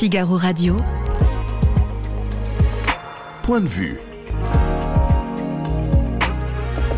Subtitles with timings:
[0.00, 0.78] Figaro Radio.
[3.42, 4.00] Point de vue.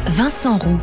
[0.07, 0.79] Vincent Roux.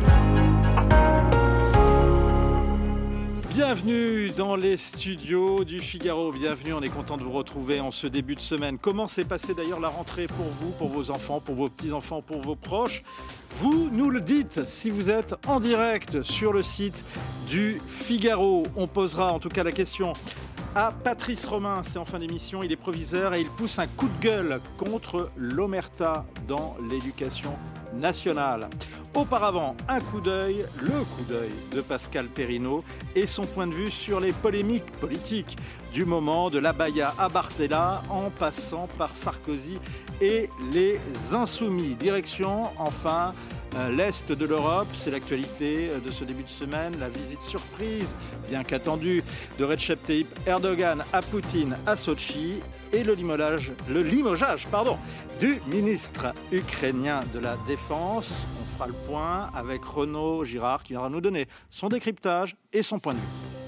[3.48, 6.30] Bienvenue dans les studios du Figaro.
[6.30, 8.76] Bienvenue, on est content de vous retrouver en ce début de semaine.
[8.76, 12.42] Comment s'est passée d'ailleurs la rentrée pour vous, pour vos enfants, pour vos petits-enfants, pour
[12.42, 13.02] vos proches?
[13.56, 17.02] Vous nous le dites si vous êtes en direct sur le site
[17.48, 18.64] du Figaro.
[18.76, 20.12] On posera en tout cas la question
[20.74, 24.08] à Patrice Romain, c'est en fin d'émission, il est proviseur et il pousse un coup
[24.08, 27.52] de gueule contre l'omerta dans l'éducation
[27.94, 28.68] nationale.
[29.14, 32.84] Auparavant, un coup d'œil, le coup d'œil de Pascal Perrineau
[33.16, 35.56] et son point de vue sur les polémiques politiques
[35.92, 39.78] du moment, de la Baïa à Bartella en passant par Sarkozy
[40.20, 41.00] et les
[41.34, 41.96] Insoumis.
[41.96, 43.34] Direction, enfin,
[43.90, 44.88] l'Est de l'Europe.
[44.92, 46.94] C'est l'actualité euh, de ce début de semaine.
[46.98, 48.16] La visite surprise,
[48.48, 49.22] bien qu'attendue,
[49.58, 52.60] de Recep Tayyip Erdogan à Poutine à Sochi
[52.92, 53.70] et le limogeage,
[55.38, 58.46] du ministre ukrainien de la Défense.
[58.60, 62.98] On fera le point avec Renaud Girard qui viendra nous donner son décryptage et son
[62.98, 63.59] point de vue.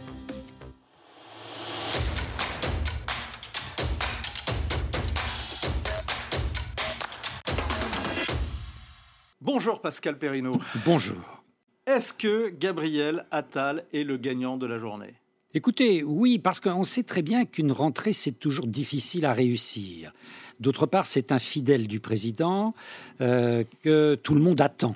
[9.44, 10.52] Bonjour Pascal Perrineau.
[10.86, 11.42] Bonjour.
[11.84, 15.14] Est-ce que Gabriel Attal est le gagnant de la journée?
[15.52, 20.12] Écoutez, oui, parce qu'on sait très bien qu'une rentrée, c'est toujours difficile à réussir.
[20.60, 22.72] D'autre part, c'est un fidèle du président
[23.20, 24.94] euh, que tout le monde attend.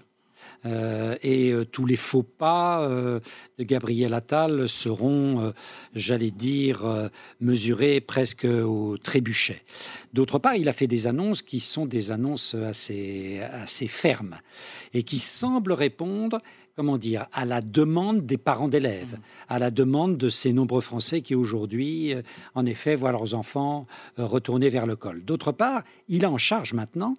[0.65, 3.21] Euh, et euh, tous les faux pas euh,
[3.59, 5.53] de Gabriel Attal seront,
[5.95, 9.63] j'allais dire, mesurés presque au trébuchet.
[10.13, 14.37] D'autre part, il a fait des annonces qui sont des annonces assez, assez fermes
[14.95, 16.39] et qui semblent répondre
[16.75, 19.21] comment dire, à la demande des parents d'élèves, mmh.
[19.49, 22.13] à la demande de ces nombreux Français qui aujourd'hui,
[22.55, 23.87] en effet, voient leurs enfants
[24.19, 25.25] retourner vers l'école.
[25.25, 27.17] D'autre part, il a en charge maintenant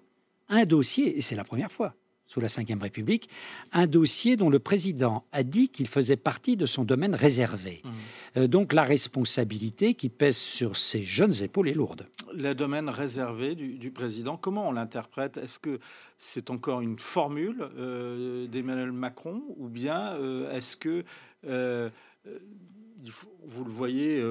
[0.48, 1.94] un dossier, et c'est la première fois,
[2.28, 3.28] sous la Ve République,
[3.72, 7.80] un dossier dont le président a dit qu'il faisait partie de son domaine réservé.
[7.82, 7.88] Mmh.
[8.36, 12.06] Euh, donc la responsabilité qui pèse sur ses jeunes épaules est lourde.
[12.34, 15.38] Le domaine réservé du, président, comment on l'interprète?
[15.38, 15.80] Est-ce que
[16.18, 19.42] c'est encore une formule euh, d'Emmanuel Macron?
[19.56, 21.04] Ou bien euh, est-ce que
[23.46, 24.22] vous le voyez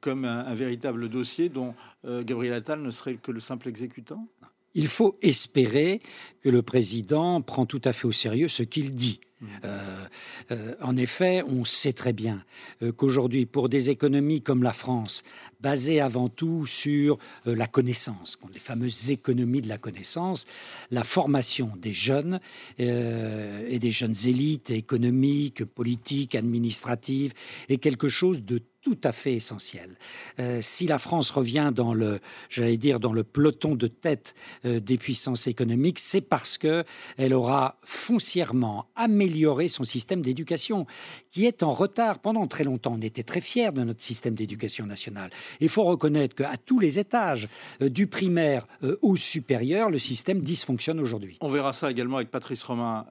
[0.00, 4.28] comme un, véritable dossier dont Gabriel Attal ne serait que le simple exécutant?
[4.76, 6.00] Il faut espérer
[6.42, 9.20] que le président prend tout à fait au sérieux ce qu'il dit.
[9.40, 9.46] Mmh.
[9.64, 10.06] Euh,
[10.50, 12.42] euh, en effet, on sait très bien
[12.82, 15.24] euh, qu'aujourd'hui, pour des économies comme la France,
[15.60, 20.46] basées avant tout sur la connaissance, les fameuses économies de la connaissance,
[20.90, 22.40] la formation des jeunes
[22.78, 27.32] et des jeunes élites économiques, politiques, administratives
[27.68, 29.98] est quelque chose de tout à fait essentiel.
[30.38, 34.78] Euh, si la France revient dans le, j'allais dire, dans le peloton de tête euh,
[34.78, 36.84] des puissances économiques, c'est parce que
[37.16, 40.86] elle aura foncièrement amélioré son système d'éducation,
[41.32, 42.94] qui est en retard pendant très longtemps.
[42.96, 45.30] On était très fiers de notre système d'éducation nationale.
[45.58, 47.48] Il faut reconnaître qu'à tous les étages,
[47.82, 48.68] euh, du primaire
[49.02, 51.38] au supérieur, le système dysfonctionne aujourd'hui.
[51.40, 53.04] On verra ça également avec Patrice Romain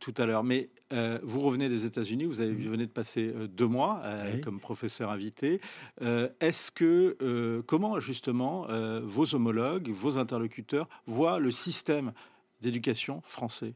[0.00, 0.42] tout à l'heure.
[0.42, 4.02] Mais vous revenez des États-Unis, vous, avez, vous venez de passer deux mois
[4.42, 5.60] comme professeur invité.
[6.02, 12.12] Euh, est-ce que, euh, comment justement euh, vos homologues, vos interlocuteurs voient le système
[12.60, 13.74] d'éducation français?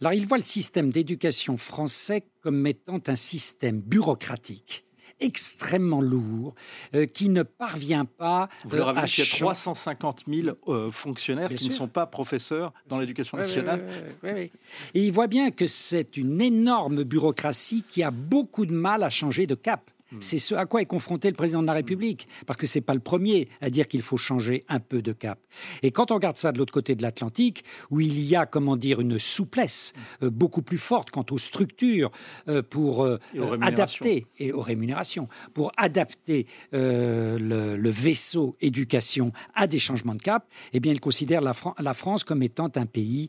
[0.00, 4.84] Alors, ils voient le système d'éducation français comme étant un système bureaucratique
[5.24, 6.54] extrêmement lourd,
[7.12, 9.04] qui ne parvient pas Vous leur avez à...
[9.06, 13.84] qu'il y a 350 000 fonctionnaires qui ne sont pas professeurs dans l'éducation nationale.
[14.24, 14.50] et
[14.94, 19.46] ils voient bien que c'est une énorme bureaucratie qui a beaucoup de mal à changer
[19.46, 19.90] de cap.
[20.14, 20.20] Hmm.
[20.20, 22.94] C'est ce à quoi est confronté le président de la République, parce que c'est pas
[22.94, 25.40] le premier à dire qu'il faut changer un peu de cap.
[25.82, 28.76] Et quand on regarde ça de l'autre côté de l'Atlantique, où il y a, comment
[28.76, 29.92] dire, une souplesse
[30.22, 32.12] euh, beaucoup plus forte quant aux structures
[32.48, 33.18] euh, pour euh,
[33.60, 40.80] adapter et aux rémunérations, pour adapter le, vaisseau éducation à des changements de cap, eh
[40.80, 43.28] bien, il considère la, la France comme étant un pays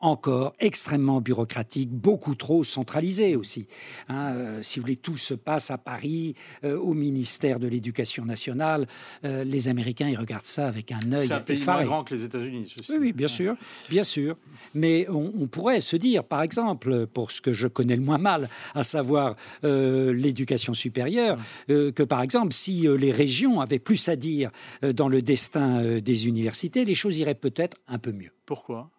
[0.00, 3.66] encore extrêmement bureaucratique, beaucoup trop centralisé aussi.
[4.08, 6.19] Hein, si vous voulez, tout se passe à Paris
[6.64, 8.86] euh, au ministère de l'Éducation nationale.
[9.24, 12.14] Euh, les Américains, ils regardent ça avec un œil C'est un pays moins grand que
[12.14, 12.74] les États-Unis.
[12.88, 13.56] Oui, oui, bien sûr,
[13.88, 14.36] bien sûr.
[14.74, 18.48] Mais on, pourrait se dire, par exemple, pour ce que je connais le moins mal,
[18.74, 21.38] à savoir euh, l'éducation supérieure,
[21.68, 24.50] que par exemple, si les régions avaient plus à dire
[24.82, 28.30] dans le destin des universités, les choses iraient peut-être un peu mieux.
[28.46, 28.90] Pourquoi?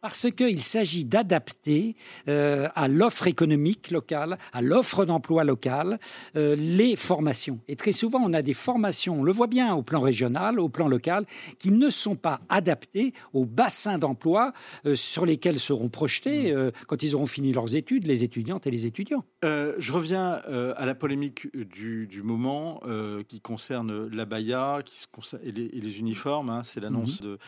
[0.00, 1.96] Parce qu'il s'agit d'adapter
[2.28, 5.98] euh, à l'offre économique locale, à l'offre d'emploi locale,
[6.36, 7.60] euh, les formations.
[7.68, 10.68] Et très souvent, on a des formations, on le voit bien au plan régional, au
[10.68, 11.26] plan local,
[11.58, 14.52] qui ne sont pas adaptées aux bassins d'emploi
[14.86, 16.72] euh, sur lesquels seront projetés, mmh.
[16.86, 19.24] quand ils auront fini leurs études, les étudiantes et les étudiants.
[19.42, 20.40] je reviens
[20.76, 22.80] à la polémique du, moment
[23.28, 25.06] qui concerne l'abaya qui
[25.42, 26.50] et, les, et les uniformes.
[26.50, 26.62] Hein.
[26.64, 27.24] C'est l'annonce mmh.
[27.24, 27.38] de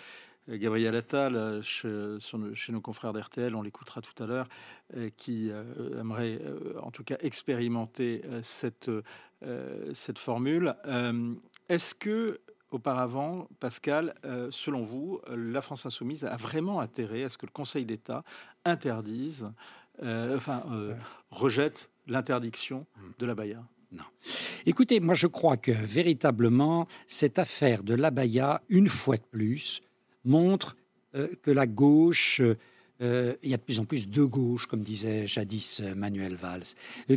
[0.49, 4.49] Gabriel Attal, euh, chez, nos confrères d'RTL, on l'écoutera tout à l'heure,
[4.97, 6.41] euh, qui euh, aimerait
[6.83, 8.91] en tout cas expérimenter cette,
[9.95, 10.75] cette formule.
[11.69, 12.41] Est-ce que,
[12.71, 14.15] auparavant, Pascal,
[14.51, 18.25] selon vous, la France insoumise a vraiment intérêt à ce que le Conseil d'État
[18.65, 19.51] interdise,
[20.03, 20.63] enfin,
[21.31, 22.87] rejette l'interdiction
[23.19, 23.63] de la Baïa?
[23.91, 24.05] Non.
[24.65, 29.83] Écoutez, moi je crois que véritablement, cette affaire de l'abaya, une fois de plus,
[30.25, 30.77] montre
[31.15, 32.41] euh, que la gauche,
[33.01, 36.37] euh, il y a de plus en plus de gauche, comme disait jadis euh, Manuel
[36.37, 36.65] Valls,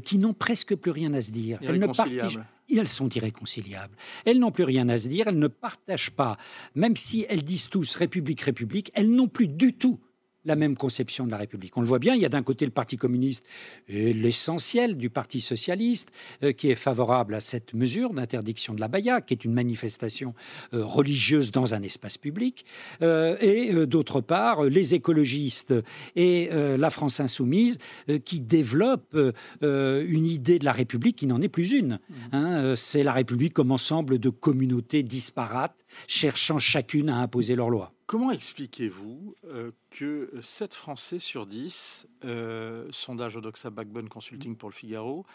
[0.04, 1.60] qui n'ont presque plus rien à se dire.
[1.62, 3.96] Elles, ne partagent, elles sont irréconciliables.
[4.26, 6.38] Elles n'ont plus rien à se dire, elles ne partagent pas,
[6.74, 10.00] même si elles disent tous République, République, elles n'ont plus du tout
[10.46, 11.76] la même conception de la République.
[11.78, 13.46] On le voit bien, il y a d'un côté le Parti communiste
[13.88, 16.12] et l'essentiel du Parti socialiste
[16.44, 20.34] euh, qui est favorable à cette mesure d'interdiction de la baya, qui est une manifestation
[20.74, 22.66] euh, religieuse dans un espace public,
[23.02, 25.74] euh, et d'autre part les écologistes
[26.16, 27.78] et la France insoumise
[28.24, 29.18] qui développent
[29.62, 31.94] une idée de la République qui n'en est plus une.
[32.10, 32.14] Mmh.
[32.34, 32.74] Hein.
[32.76, 37.95] C'est la République comme ensemble de communautés disparates cherchant chacune à imposer leurs lois.
[38.06, 44.76] Comment expliquez-vous euh, que 7 Français sur 10, euh, sondage Odoxa Backbone Consulting pour le
[44.76, 45.26] Figaro,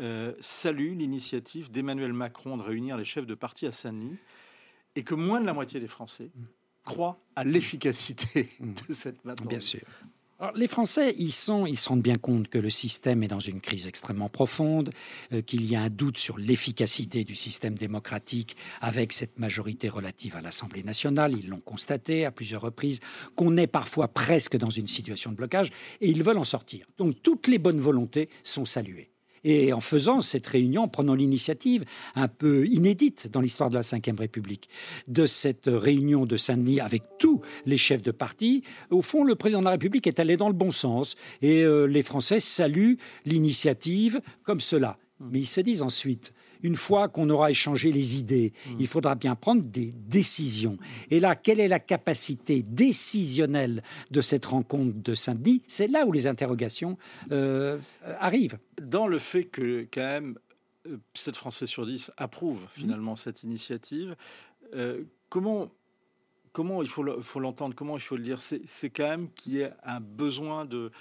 [0.00, 4.16] euh, saluent l'initiative d'Emmanuel Macron de réunir les chefs de parti à Saint-Denis
[4.96, 6.44] et que moins de la moitié des Français mm.
[6.84, 8.72] croient à l'efficacité mm.
[8.88, 9.82] de cette Bien sûr
[10.54, 13.60] les Français, ils, sont, ils se rendent bien compte que le système est dans une
[13.60, 14.90] crise extrêmement profonde,
[15.32, 20.36] euh, qu'il y a un doute sur l'efficacité du système démocratique avec cette majorité relative
[20.36, 21.34] à l'Assemblée nationale.
[21.38, 23.00] Ils l'ont constaté à plusieurs reprises,
[23.36, 25.70] qu'on est parfois presque dans une situation de blocage,
[26.00, 26.86] et ils veulent en sortir.
[26.98, 29.13] Donc toutes les bonnes volontés sont saluées.
[29.44, 33.82] Et en faisant cette réunion, en prenant l'initiative un peu inédite dans l'histoire de la
[33.82, 34.68] Ve République,
[35.08, 39.60] de cette réunion de Saint-Denis avec tous les chefs de parti, au fond, le président
[39.60, 42.96] de la République est allé dans le bon sens et euh, les Français saluent
[43.26, 44.98] l'initiative comme cela.
[45.20, 46.32] Mais ils se disent ensuite,
[46.64, 48.70] une fois qu'on aura échangé les idées, mmh.
[48.80, 50.78] il faudra bien prendre des décisions.
[51.10, 56.12] Et là, quelle est la capacité décisionnelle de cette rencontre de Saint-Denis C'est là où
[56.12, 56.96] les interrogations
[57.30, 57.78] euh,
[58.18, 58.58] arrivent.
[58.82, 60.38] Dans le fait que, quand même,
[61.12, 62.80] 7 euh, Français sur 10 approuvent mmh.
[62.80, 64.16] finalement cette initiative,
[64.74, 65.70] euh, comment
[66.52, 67.02] comment il faut
[67.40, 68.38] l'entendre, comment il faut le dire?
[68.40, 70.92] C'est quand même qu'il y ait un besoin de,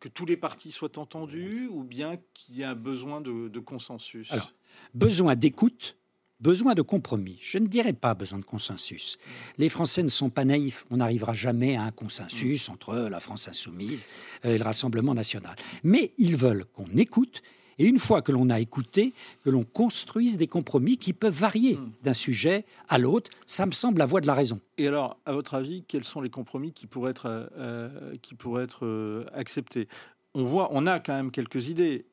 [0.00, 4.30] que tous les partis soient entendus ou bien qu'il y ait un besoin de, consensus
[4.30, 4.52] Alors,
[4.94, 5.96] besoin d'écoute,
[6.40, 7.38] besoin de compromis.
[7.40, 9.18] Je ne dirais pas besoin de consensus.
[9.56, 10.84] Les Français ne sont pas naïfs.
[10.90, 14.04] On n'arrivera jamais à un consensus entre la France insoumise
[14.44, 15.56] et le Rassemblement national.
[15.82, 17.42] Mais ils veulent qu'on écoute
[17.78, 19.12] et une fois que l'on a écouté,
[19.44, 21.92] que l'on construise des compromis qui peuvent varier hmm.
[22.02, 24.60] d'un sujet à l'autre, ça me semble la voie de la raison.
[24.78, 28.34] Et alors, à votre avis, quels sont les compromis qui pourraient être, euh, euh, qui
[28.34, 29.88] pourraient être euh, acceptés?
[30.34, 32.04] On voit, on a quand même quelques idées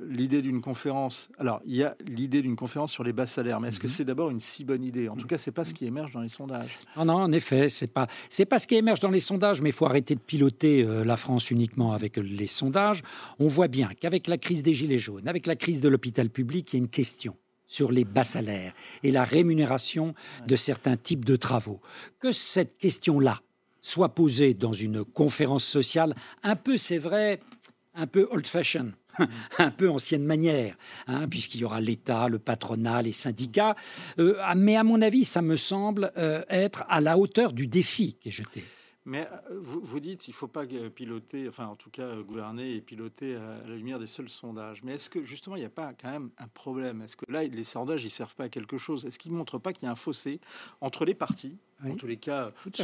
[0.00, 1.28] l'idée d'une conférence.
[1.38, 3.92] Alors, il y a l'idée d'une conférence sur les bas salaires, mais est-ce que mhm.
[3.92, 5.08] c'est d'abord une si bonne idée?
[5.08, 6.78] En tout cas, c'est pas ce qui émerge dans les sondages.
[6.96, 9.70] Non, non, en effet, c'est pas c'est pas ce qui émerge dans les sondages, mais
[9.70, 13.02] il faut arrêter de piloter euh, la France uniquement avec les sondages.
[13.38, 16.72] On voit bien qu'avec la crise des gilets jaunes, avec la crise de l'hôpital public,
[16.72, 20.14] il y a une question sur les bas salaires et la rémunération
[20.46, 21.80] de certains types de travaux.
[22.20, 23.40] Que cette question-là
[23.82, 27.40] soit posée dans une conférence sociale, un peu, c'est vrai,
[27.94, 28.92] un peu old-fashioned
[29.58, 33.74] un peu ancienne manière, hein, puisqu'il y aura l'État, le patronat, les syndicats.
[34.18, 37.66] Euh, ah, mais à mon avis, ça me semble euh, être à la hauteur du
[37.66, 38.64] défi qui est jeté.
[39.06, 42.74] Mais euh, vous, vous dites qu'il ne faut pas piloter, enfin en tout cas gouverner
[42.74, 44.82] et piloter à la lumière des seuls sondages.
[44.82, 47.02] Mais est-ce que justement il n'y a pas quand même un problème?
[47.02, 49.06] Est-ce que là les sondages ils servent pas à quelque chose?
[49.06, 50.40] Est-ce qu'ils ne montrent pas qu'il y a un fossé
[50.80, 51.56] entre les partis?
[51.84, 52.82] En tous les cas, ce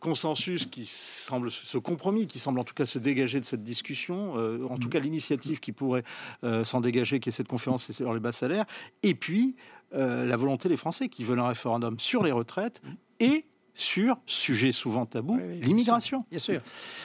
[0.00, 4.36] consensus qui semble, ce compromis qui semble en tout cas se dégager de cette discussion,
[4.36, 4.90] euh, en tout mm.
[4.90, 6.02] cas l'initiative qui pourrait
[6.42, 8.66] euh, s'en dégager, qui est cette conférence sur les bas salaires,
[9.02, 9.56] et puis
[9.94, 12.94] la volonté des Français qui veulent un référendum sur les retraites mm.
[13.20, 16.24] et sur, sujet souvent tabou, l'immigration.
[16.30, 16.60] Bien sûr.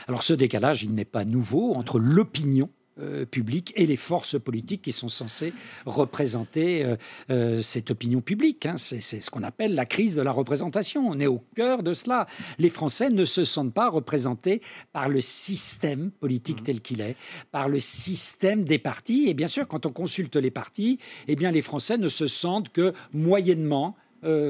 [0.07, 2.69] Alors ce décalage, il n'est pas nouveau entre l'opinion
[2.99, 5.53] euh, public et les forces politiques qui sont censées
[5.85, 6.95] représenter euh,
[7.29, 8.65] euh, cette opinion publique.
[8.65, 8.77] Hein.
[8.77, 11.07] C'est ce qu'on appelle la crise de la représentation.
[11.07, 12.25] On est au cœur de cela.
[12.57, 14.61] Les Français ne se sentent pas représentés
[14.93, 16.63] par le système politique mmh.
[16.63, 17.17] tel qu'il est,
[17.51, 19.25] par le système des partis.
[19.27, 20.97] Et bien sûr, quand on consulte les partis,
[21.27, 23.95] eh bien, les Français ne se sentent que moyennement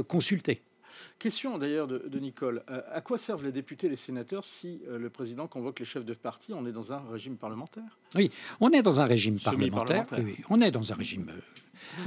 [0.07, 0.61] consultés.
[1.19, 2.63] Question d'ailleurs de, Nicole.
[2.69, 5.85] Euh, à quoi servent les députés et les sénateurs si euh, le président convoque les
[5.85, 6.53] chefs de parti?
[6.53, 7.97] On est dans un régime parlementaire?
[8.13, 10.05] Oui, on est dans un régime parlementaire.
[10.17, 11.39] Oui, on est dans un régime euh,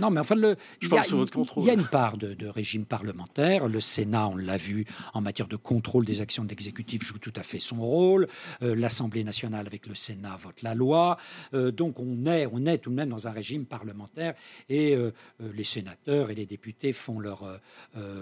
[0.00, 1.02] non, mais enfin, le, il, y a,
[1.56, 3.68] il y a une part de, régime parlementaire.
[3.68, 7.32] Le Sénat, on l'a vu, en matière de contrôle des actions de l'exécutif, joue tout
[7.36, 8.28] à fait son rôle.
[8.62, 11.18] Euh, L'Assemblée nationale, avec le Sénat, vote la loi.
[11.54, 14.34] Euh, donc, on est, on est tout de même dans un régime parlementaire
[14.68, 17.60] et euh, les sénateurs et les députés font leur,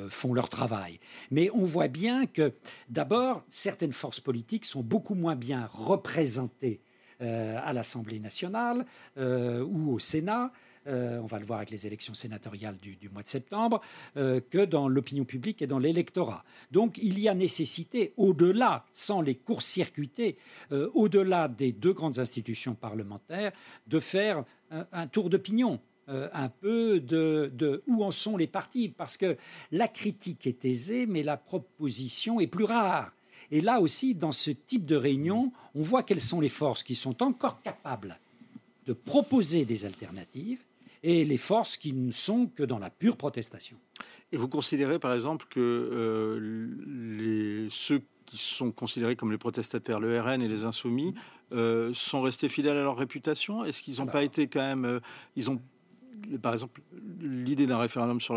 [0.08, 0.98] font leur travail.
[1.30, 2.52] Mais on voit bien que,
[2.88, 6.80] d'abord, certaines forces politiques sont beaucoup moins bien représentées
[7.20, 8.84] à l'Assemblée nationale
[9.16, 10.52] ou au Sénat.
[10.88, 13.80] Euh, on va le voir avec les élections sénatoriales du, mois de septembre,
[14.16, 16.44] euh, que dans l'opinion publique et dans l'électorat.
[16.70, 20.38] Donc il y a nécessité, au-delà, sans les court-circuiter,
[20.72, 23.52] euh, au-delà des deux grandes institutions parlementaires,
[23.86, 25.80] de faire un, tour d'opinion.
[26.08, 29.36] un peu de, de, où en sont les partis, parce que
[29.72, 33.12] la critique est aisée, mais la proposition est plus rare.
[33.50, 36.94] Et là aussi, dans ce type de réunion, on voit quelles sont les forces qui
[36.94, 38.18] sont encore capables
[38.86, 40.62] de proposer des alternatives
[41.02, 43.76] et les forces qui ne sont que dans la pure protestation.
[44.32, 50.00] Et vous considérez par exemple que euh, les, ceux qui sont considérés comme les protestataires,
[50.00, 51.14] le RN et les insoumis,
[51.52, 53.64] euh, sont restés fidèles à leur réputation?
[53.64, 54.84] Est-ce qu'ils n'ont pas été quand même...
[54.84, 55.00] Euh,
[55.36, 55.60] ils ont
[56.42, 56.82] par exemple,
[57.20, 58.34] l'idée d'un référendum sur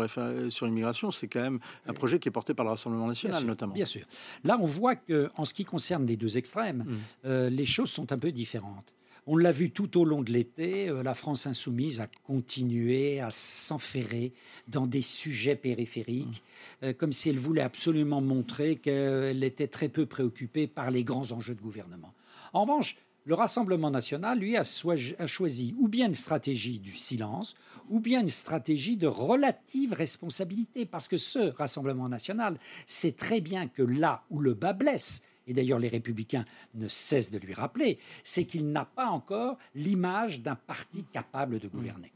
[0.66, 3.74] l'immigration, c'est quand même un projet qui est porté par le Rassemblement national, notamment.
[3.74, 4.02] Bien sûr.
[4.44, 6.86] Là, on voit que, en ce qui concerne les deux extrêmes,
[7.24, 7.30] mmh.
[7.48, 8.94] les choses sont un peu différentes.
[9.26, 13.30] On l'a vu tout au long de l'été, euh, la France insoumise a continué à
[13.30, 14.32] s'enferrer
[14.66, 16.42] dans des sujets périphériques,
[16.82, 16.84] mmh.
[16.86, 21.30] euh, comme si elle voulait absolument montrer qu'elle était très peu préoccupée par les grands
[21.30, 22.12] enjeux de gouvernement.
[22.52, 27.54] En revanche, le Rassemblement national, lui, a, choisi ou bien une stratégie du silence,
[27.88, 33.68] ou bien une stratégie de relative responsabilité, parce que ce Rassemblement national sait très bien
[33.68, 36.44] que là où le bas blesse, et d'ailleurs les républicains
[36.74, 41.68] ne cessent de lui rappeler, c'est qu'il n'a pas encore l'image d'un parti capable de
[41.68, 42.12] gouverner.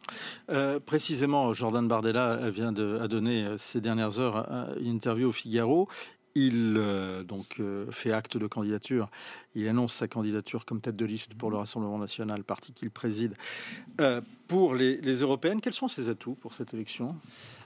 [0.50, 5.32] Euh, précisément, Jordan Bardella vient de a euh, ces dernières heures euh, une interview au
[5.32, 5.88] Figaro.
[6.38, 6.74] Il
[7.26, 9.08] donc fait acte de candidature.
[9.54, 13.32] Il annonce sa candidature comme tête de liste pour le Rassemblement national, parti qu'il préside.
[14.46, 17.16] Pour les, les européennes, quels sont ses atouts pour cette élection?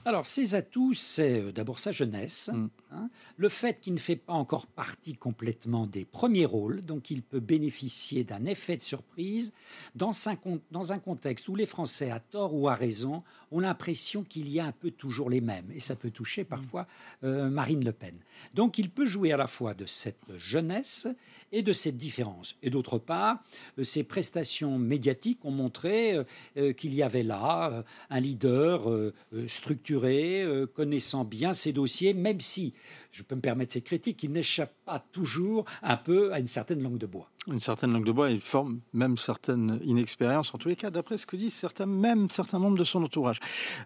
[0.03, 2.69] Alors, ses atouts, c'est euh, d'abord sa jeunesse, mm.
[2.91, 3.09] hein.
[3.37, 7.39] le fait qu'il ne fait pas encore partie complètement des premiers rôles, donc il peut
[7.39, 9.53] bénéficier d'un effet de surprise
[9.93, 10.35] dans un,
[10.71, 13.21] dans un contexte où les Français, à tort ou à raison,
[13.51, 16.87] ont l'impression qu'il y a un peu toujours les mêmes, et ça peut toucher parfois
[17.23, 18.15] euh, Marine Le Pen.
[18.55, 21.07] Donc, il peut jouer à la fois de cette jeunesse
[21.51, 22.55] et de cette différence.
[22.63, 23.43] Et d'autre part,
[23.77, 26.17] euh, ces prestations médiatiques ont montré
[26.75, 28.89] qu'il y avait là un leader
[29.47, 32.73] structuré euh, connaissant bien ses dossiers, même si,
[33.11, 36.81] je peux me permettre ces critiques, il n'échappe pas toujours un peu à une certaine
[36.81, 37.29] langue de bois.
[37.47, 41.17] Une certaine langue de bois, il forme même certaines inexpériences, en tous les cas, d'après
[41.17, 43.39] ce que disent certains, même certains membres de son entourage.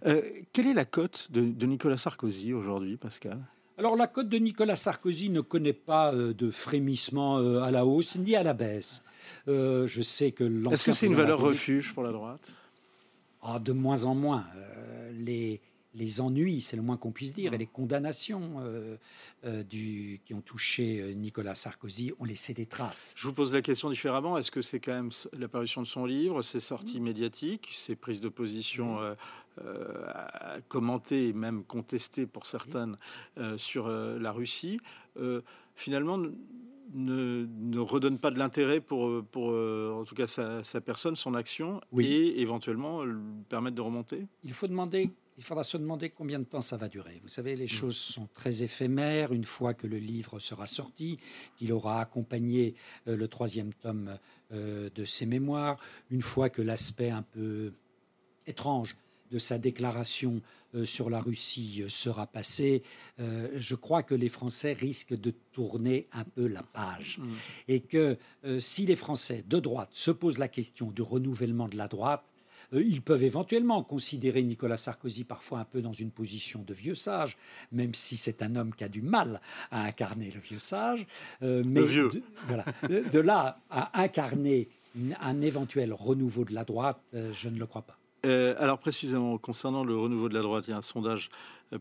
[0.05, 0.21] Euh,
[0.53, 3.39] quelle est la cote de, Nicolas Sarkozy aujourd'hui, Pascal?
[3.77, 8.15] Alors la cote de Nicolas Sarkozy ne connaît pas euh, de frémissement à la hausse
[8.15, 9.03] ni à la baisse.
[9.47, 12.53] je sais que Est-ce que c'est une valeur refuge pour la droite?
[13.45, 14.45] Ah, De moins en moins.
[15.13, 15.61] les,
[15.95, 18.97] les ennuis, c'est le moins qu'on puisse dire, et les condamnations euh,
[19.45, 23.15] euh, du, qui ont touché euh, Nicolas Sarkozy ont laissé des traces.
[23.17, 24.37] Je vous pose la question différemment.
[24.37, 28.29] Est-ce que c'est quand même l'apparition de son livre, ses sorties médiatiques, ses prises de
[28.29, 29.15] position
[30.67, 32.97] commentées et même contestées pour certaines
[33.57, 34.79] sur la Russie,
[35.75, 36.19] finalement
[36.93, 41.33] ne, ne, redonne pas de l'intérêt pour, pour en tout cas sa, sa personne, son
[41.33, 43.01] action, et éventuellement
[43.49, 44.27] permettre de remonter?
[44.43, 47.19] Il faut demander il faudra se demander combien de temps ça va durer.
[47.21, 47.69] Vous savez, les mm.
[47.69, 49.33] choses sont très éphémères.
[49.33, 51.19] Une fois que le livre sera sorti,
[51.57, 52.75] qu'il aura accompagné
[53.07, 54.17] euh, le troisième tome
[54.51, 55.77] euh, de ses mémoires,
[56.09, 57.73] une fois que l'aspect un peu
[58.47, 58.95] étrange
[59.31, 60.41] de sa déclaration euh,
[60.83, 62.83] sur la Russie sera passé,
[63.17, 67.19] je crois que les Français risquent de tourner un peu la page.
[67.19, 67.33] Mm.
[67.67, 68.17] Et que
[68.59, 72.25] si les Français de droite se posent la question du renouvellement de la droite,
[72.73, 76.95] euh, ils peuvent éventuellement considérer Nicolas Sarkozy parfois un peu dans une position de vieux
[76.95, 77.37] sage,
[77.71, 79.41] même si c'est un homme qui a du mal
[79.71, 81.07] à incarner le vieux sage.
[81.41, 84.69] Euh, mais De, voilà, de là à incarner
[85.19, 87.97] un éventuel renouveau de la droite, je ne le crois pas.
[88.25, 91.29] Alors précisément, concernant le renouveau de la droite, il y a un sondage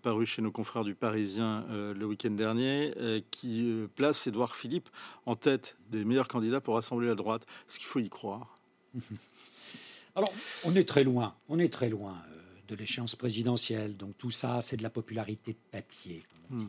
[0.03, 2.95] paru chez nos confrères du Parisien le week-end dernier
[3.31, 4.89] qui place Édouard Philippe
[5.27, 7.47] en tête des meilleurs candidats pour rassembler la droite.
[7.69, 8.59] Est-ce qu'il faut y croire?
[10.17, 10.33] Alors,
[10.65, 12.17] on est très loin, on est très loin
[12.69, 13.97] de l'échéance présidentielle.
[13.97, 16.23] Donc tout ça, c'est de la popularité de papier.
[16.51, 16.67] Hmm.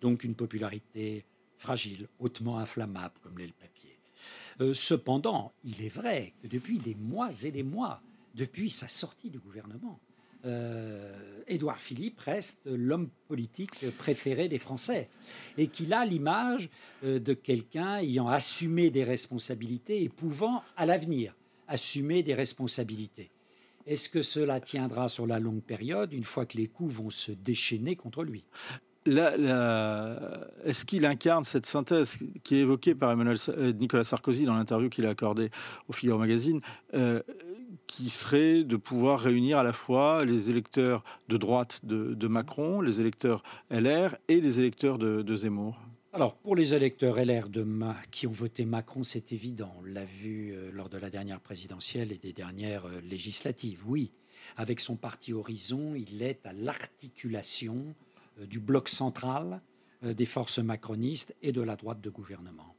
[0.00, 1.24] Donc une popularité
[1.58, 3.98] fragile, hautement inflammable, comme l'est le papier.
[4.60, 8.02] Euh, cependant, il est vrai que depuis des mois et des mois,
[8.34, 10.00] depuis sa sortie du gouvernement,
[10.46, 11.12] euh,
[11.48, 15.10] Édouard Philippe reste l'homme politique préféré des Français
[15.58, 16.70] et qu'il a l'image
[17.04, 21.34] euh, de quelqu'un ayant assumé des responsabilités et pouvant à l'avenir
[21.68, 23.30] assumer des responsabilités.
[23.86, 27.32] Est-ce que cela tiendra sur la longue période une fois que les coups vont se
[27.32, 28.44] déchaîner contre lui?
[29.06, 34.88] Est-ce qu'il incarne cette synthèse qui est évoquée par Emmanuel, euh, Nicolas Sarkozy dans l'interview
[34.88, 35.50] qu'il a accordée
[35.88, 36.60] au Figaro Magazine,
[37.90, 43.00] qui serait de pouvoir réunir à la fois les électeurs de droite de, Macron, les
[43.00, 45.76] électeurs LR et les électeurs de Zemmour
[46.12, 47.64] alors, pour les électeurs LR de
[48.10, 49.72] qui ont voté Macron, c'est évident.
[49.78, 53.82] On l'a vu euh, lors de la dernière présidentielle et des dernières euh, législatives.
[53.86, 54.10] Oui,
[54.56, 57.94] avec son parti Horizon, il est à l'articulation
[58.40, 59.60] euh, du bloc central
[60.02, 62.74] des forces macronistes et de la droite de gouvernement.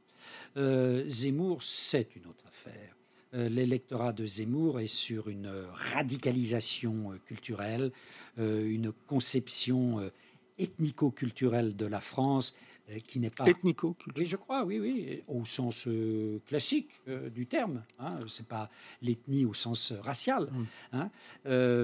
[0.56, 2.96] Zemmour, c'est une autre affaire.
[3.32, 7.90] L'électorat de Zemmour est sur une radicalisation culturelle,
[8.36, 10.10] une conception
[10.58, 12.54] ethnico-culturelle de la France
[12.90, 17.30] euh, qui n'est pas ethnico Oui, je crois, oui, oui, au sens euh, classique euh,
[17.30, 17.82] du terme.
[17.98, 18.70] Hein, c'est pas
[19.02, 20.66] l'ethnie au sens racial, mm.
[20.92, 21.10] hein,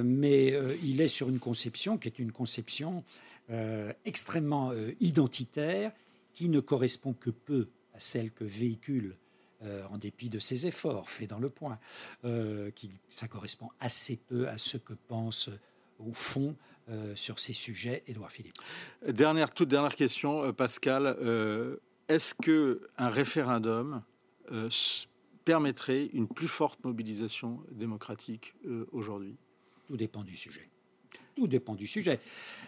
[0.03, 3.05] mais il est sur une conception qui est une conception
[4.05, 5.93] extrêmement identitaire,
[6.35, 9.17] qui ne correspond que peu à celle que véhicule
[9.91, 11.79] en dépit de ses efforts faits dans le point,
[12.75, 15.51] qui, ça correspond assez peu à ce que pense
[15.99, 16.55] au fond
[16.91, 18.57] euh, sur ces sujets, Édouard Philippe.
[19.07, 21.19] Dernière, toute dernière question, euh, Pascal.
[21.21, 21.77] Euh,
[22.09, 24.03] est-ce que un référendum
[25.45, 28.55] permettrait une plus forte mobilisation démocratique
[28.93, 29.37] aujourd'hui?
[29.87, 30.71] Tout dépend du sujet.
[31.37, 32.19] Tout dépend du sujet.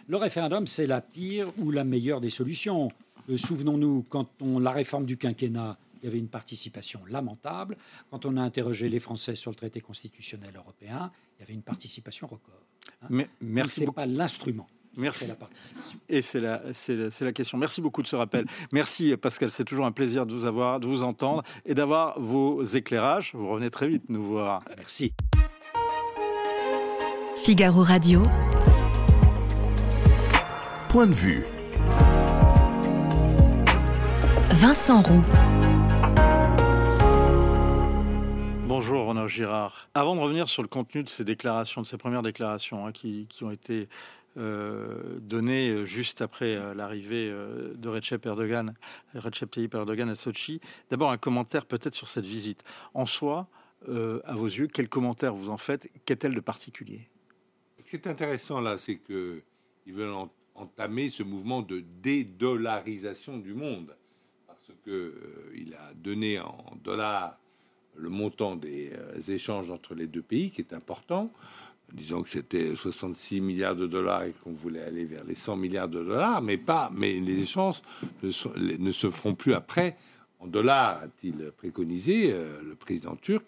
[0.07, 2.89] Le référendum, c'est la pire ou la meilleure des solutions.
[3.35, 7.77] Souvenons-nous, quand on la réforme du quinquennat, il y avait une participation lamentable.
[8.09, 11.61] Quand on a interrogé les Français sur le traité constitutionnel européen, il y avait une
[11.61, 12.65] participation record.
[13.01, 13.07] Hein.
[13.09, 13.85] Mais, merci.
[13.85, 14.67] Ce pas l'instrument.
[14.97, 15.27] Merci.
[15.27, 15.99] La participation.
[16.09, 17.57] Et c'est la, c'est la, question.
[17.57, 18.45] Merci beaucoup de ce rappel.
[18.73, 22.61] Merci Pascal, c'est toujours un plaisir de vous avoir, de vous entendre et d'avoir vos
[22.63, 23.31] éclairages.
[23.33, 24.63] Vous revenez très vite nous voir.
[24.75, 25.13] Merci.
[27.37, 28.23] Figaro Radio.
[30.89, 31.45] Point de vue.
[34.51, 35.21] Vincent Roux.
[38.81, 39.87] Bonjour Renaud Girard.
[39.93, 43.27] Avant de revenir sur le contenu de ces déclarations, de ces premières déclarations hein, qui,
[43.43, 43.87] ont été
[44.37, 48.73] euh, données euh, juste après euh, l'arrivée de Recep Erdogan,
[49.13, 52.63] Recep Tayyip Erdogan à Sochi, d'abord un commentaire peut-être sur cette visite.
[52.95, 53.49] En soi,
[53.87, 55.87] à vos yeux, quel commentaire vous en faites?
[56.05, 57.07] Qu'est-elle de particulier?
[57.85, 60.15] Ce qui est intéressant là, c'est qu'ils veulent
[60.55, 63.95] entamer ce mouvement de dédollarisation du monde,
[64.47, 67.37] parce qu'il a donné en dollars
[67.95, 71.31] le montant des euh, échanges entre les deux pays, qui est important.
[71.93, 75.89] Disons que c'était 66 milliards de dollars et qu'on voulait aller vers les 100 milliards
[75.89, 77.81] de dollars, mais pas, mais les échanges
[78.23, 79.97] ne, se feront plus après
[80.39, 83.45] en dollars, a-t-il préconisé euh, le président turc,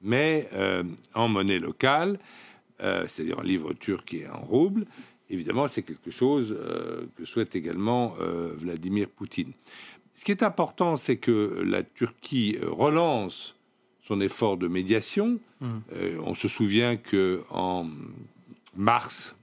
[0.00, 0.82] mais euh,
[1.14, 2.18] en monnaie locale,
[2.80, 4.86] c'est-à-dire en livre turc et en rouble.
[5.30, 6.52] Évidemment, c'est quelque chose
[7.14, 8.16] que souhaite également
[8.56, 9.52] Vladimir Poutine.
[10.16, 13.54] Ce qui est important, c'est que la Turquie relance
[14.02, 15.38] son effort de médiation.
[15.60, 15.66] Mmh.
[15.94, 17.88] Euh, on se souvient que en
[18.76, 19.34] mars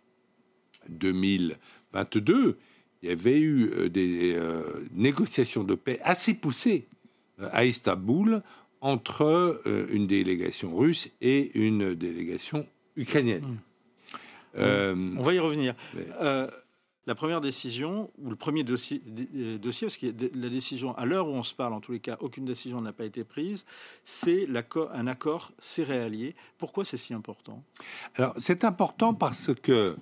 [0.89, 2.57] 2022,
[3.01, 6.87] il y avait eu euh, des euh, négociations de paix assez poussées
[7.51, 8.43] à Istanbul
[8.81, 12.65] entre une délégation russe et une délégation
[12.97, 13.59] ukrainienne.
[14.55, 15.17] Mmh.
[15.17, 15.73] on va y revenir.
[17.07, 19.01] La première décision, ou le premier dossier,
[19.35, 21.99] euh, dossier parce que la décision, à l'heure où on se parle, en tous les
[21.99, 23.65] cas, aucune décision n'a pas été prise,
[24.03, 24.47] c'est
[24.93, 26.35] un accord céréalier.
[26.57, 27.63] Pourquoi c'est si important?
[28.15, 29.95] Alors, c'est important parce que,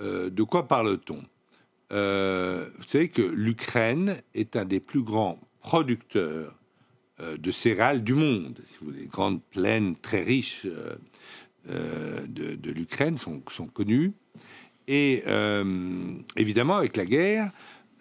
[0.00, 1.22] euh, de quoi parle-t-on?
[1.92, 6.54] Euh, Vous savez que l'Ukraine est un des plus grands producteurs
[7.18, 8.58] de céréales du monde.
[8.92, 10.66] Les grandes plaines très riches
[11.66, 14.12] de, l'Ukraine sont connues.
[14.88, 15.64] Et euh,
[16.36, 17.50] évidemment, avec la guerre,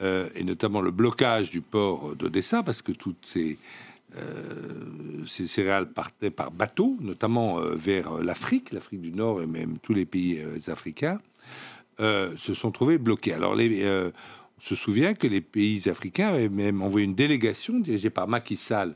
[0.02, 3.58] euh, et notamment le blocage du port d'Odessa, parce que toutes ces
[5.26, 10.04] ces céréales partaient par bateau, notamment vers l'Afrique, l'Afrique du Nord et même tous les
[10.04, 11.22] pays africains,
[11.98, 13.32] se sont trouvés bloqués.
[13.32, 14.12] Alors, les, on
[14.60, 18.96] se souvient que les pays africains avaient même envoyé une délégation dirigée par Macky Sall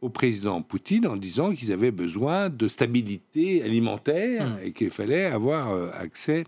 [0.00, 4.58] au président Poutine en disant qu'ils avaient besoin de stabilité alimentaire mmh.
[4.66, 6.44] et qu'il fallait avoir accès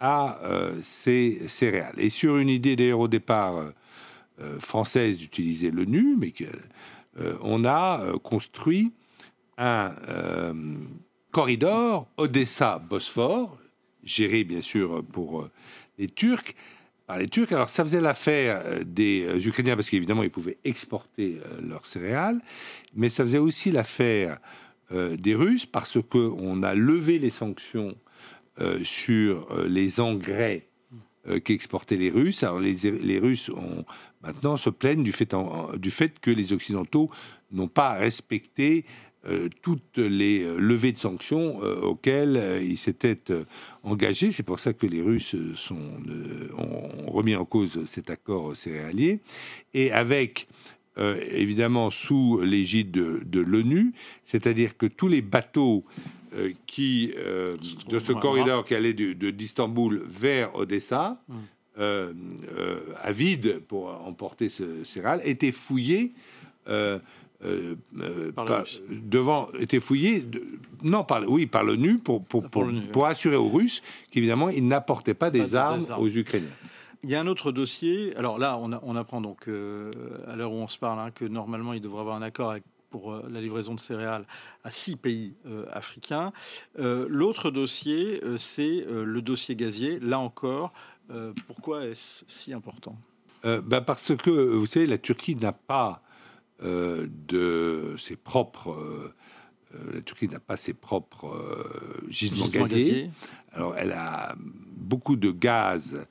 [0.00, 0.38] à
[0.82, 1.94] ces céréales.
[1.98, 3.72] Et sur une idée d'ailleurs au départ
[4.40, 8.92] euh, française d'utiliser l'ONU, mais qu'on euh, a euh, construit
[9.56, 9.92] un
[11.32, 13.58] corridor Odessa-Bosphore,
[14.04, 15.48] géré bien sûr pour
[15.98, 16.54] les Turcs,
[17.08, 17.50] par les Turcs.
[17.50, 22.40] Alors ça faisait l'affaire des Ukrainiens parce qu'évidemment ils pouvaient exporter leurs céréales,
[22.94, 24.38] mais ça faisait aussi l'affaire
[24.92, 27.96] des Russes parce qu'on a levé les sanctions
[28.82, 30.66] sur les engrais
[31.44, 32.42] qu'exportaient les Russes.
[32.42, 33.84] Alors les, Russes ont
[34.22, 35.34] maintenant se plaignent du fait,
[35.76, 37.10] du fait que les Occidentaux
[37.52, 38.84] n'ont pas respecté
[39.26, 43.18] euh, toutes les euh, levées de sanctions euh, auxquelles ils s'étaient
[43.82, 44.30] engagés.
[44.30, 45.90] C'est pour ça que les Russes sont,
[46.56, 49.20] ont remis en cause cet accord céréalier.
[49.74, 50.46] Et avec,
[50.96, 53.92] évidemment, sous l'égide de, l'ONU,
[54.24, 55.84] c'est-à-dire que tous les bateaux
[56.66, 57.12] qui,
[57.88, 61.36] de ce corridor qui allait d'Istanbul vers Odessa, hum.
[61.78, 62.12] Euh,
[62.56, 66.12] euh, avide pour emporter ce céréal était fouillé.
[66.66, 66.98] Euh,
[68.90, 70.26] devant était fouillé
[70.82, 75.30] non par oui par l'ONU pour pour, pour, assurer aux Russes qu'évidemment ils n'apportaient pas,
[75.30, 76.48] des, armes aux Ukrainiens.
[77.04, 78.12] Il y a un autre dossier.
[78.16, 81.74] Alors là, on, on apprend donc à l'heure où on se parle hein, que normalement
[81.74, 82.56] il devrait avoir un accord
[82.90, 84.26] pour la livraison de céréales
[84.64, 85.34] à six pays
[85.72, 86.32] africains.
[86.76, 90.00] L'autre dossier, c'est le dossier gazier.
[90.00, 90.72] Là encore,
[91.10, 92.96] euh, pourquoi est-ce si important?
[93.44, 96.02] Euh, bah, Parce que, vous savez, la Turquie n'a pas
[96.62, 99.12] euh, de ses propres...
[99.92, 101.70] la Turquie n'a pas ses propres
[102.08, 103.10] gisements gaziers.
[103.52, 104.34] Alors, elle a
[104.76, 106.06] beaucoup de gaz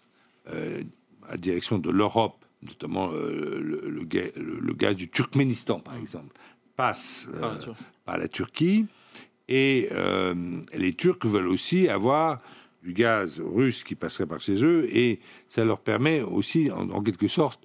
[0.48, 6.36] à direction de l'Europe, notamment le, gaz du Turkménistan, par exemple,
[6.78, 7.28] passe
[8.06, 8.86] par la Turquie.
[9.50, 9.90] Et
[10.74, 12.40] les Turcs veulent aussi avoir
[12.88, 17.28] du gaz russe qui passerait par chez eux, et ça leur permet aussi, en, quelque
[17.28, 17.60] sorte,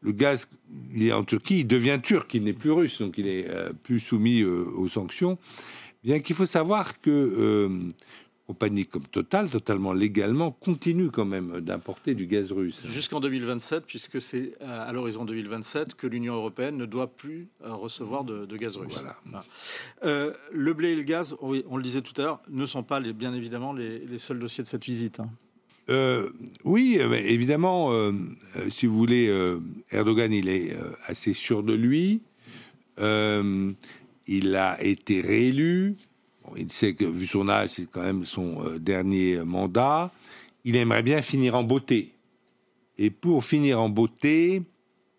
[0.00, 0.48] le gaz,
[0.92, 3.70] il est en Turquie, il devient turc, il n'est plus russe, donc il est euh,
[3.84, 5.38] plus soumis euh, aux sanctions.
[6.02, 7.78] Bien qu'il faut savoir que euh,
[8.46, 12.82] compagnie comme Total, totalement légalement, continue quand même d'importer du gaz russe.
[12.86, 18.24] Jusqu'en 2027, puisque c'est à l'horizon 2027 que l'Union européenne ne doit plus euh, recevoir
[18.24, 18.94] de, gaz russe.
[18.94, 19.44] Voilà.
[20.04, 23.00] Euh, le blé et le gaz, on le disait tout à l'heure, ne sont pas
[23.00, 25.20] les, bien évidemment les, seuls dossiers de cette visite.
[25.20, 25.30] Hein.
[25.88, 26.30] Euh,
[26.64, 27.90] oui, évidemment,
[28.70, 29.32] si vous voulez,
[29.90, 30.76] Erdogan, il est
[31.06, 32.22] assez sûr de lui.
[32.98, 35.96] il a été réélu
[36.56, 40.10] il sait que, vu son âge, c'est quand même son euh, dernier mandat.
[40.64, 42.14] Il aimerait bien finir en beauté.
[42.98, 44.62] Et pour finir en beauté,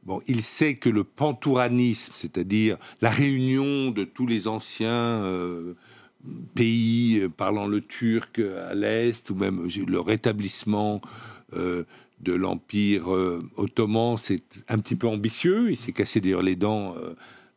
[0.04, 5.76] bon, il sait que le pantouranisme, c'est-à-dire la réunion de tous les anciens euh,
[6.56, 11.02] pays euh, parlant le turc à l'est, ou même le rétablissement
[11.52, 13.10] de l'Empire
[13.58, 15.70] ottoman, c'est un petit peu ambitieux.
[15.70, 16.96] Il s'est cassé d'ailleurs les dents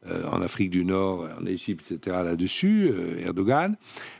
[0.05, 3.77] en Afrique du Nord, en Égypte, etc., là-dessus, euh, Erdogan.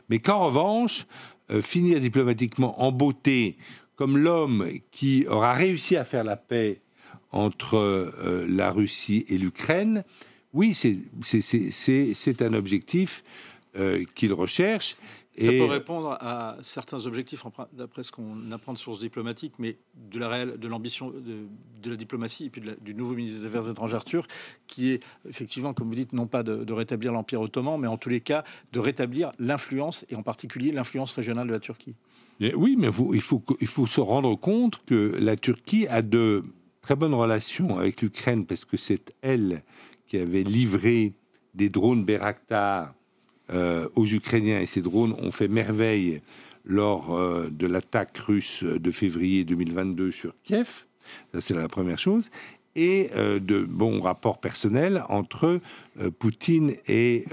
[0.09, 1.05] Mais qu'en revanche,
[1.51, 3.57] euh, finir diplomatiquement en beauté,
[3.95, 6.81] comme l'homme qui aura réussi à faire la paix
[7.31, 10.03] entre la Russie et l'Ukraine,
[10.53, 13.23] oui, c'est un objectif
[14.15, 14.95] qu'il recherche.
[15.37, 20.17] Ça peut répondre à certains objectifs, d'après ce qu'on apprend de sources diplomatiques, mais de
[20.17, 24.03] la réelle, de l'ambition de, la diplomatie et puis du nouveau ministre des Affaires étrangères
[24.03, 24.29] turc,
[24.65, 28.09] qui est effectivement, comme vous dites, non pas de, rétablir l'Empire ottoman, mais en tous
[28.09, 31.95] les cas de rétablir l'influence, et en particulier l'influence régionale de la Turquie.
[32.39, 36.43] oui, mais il, faut, il faut se rendre compte que la Turquie a de
[36.81, 39.63] très bonnes relations avec l'Ukraine, parce que c'est elle
[40.07, 41.13] qui avait livré
[41.53, 42.93] des drones Beraktar
[43.51, 46.21] euh, aux Ukrainiens et ces drones ont fait merveille
[46.65, 50.85] lors euh, de l'attaque russe de février 2022 sur Kiev.
[51.33, 52.29] Ça, c'est la première chose.
[52.75, 55.59] Et euh, de bons rapports personnels entre
[56.19, 57.25] Poutine et,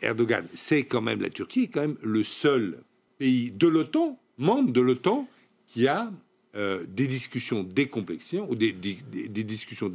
[0.00, 0.46] Erdogan.
[0.54, 2.78] C'est quand même la Turquie, quand même le seul
[3.18, 5.28] pays de l'OTAN, membre de l'OTAN,
[5.66, 6.10] qui a
[6.56, 9.88] euh, des discussions décomplexées, ou des, discussions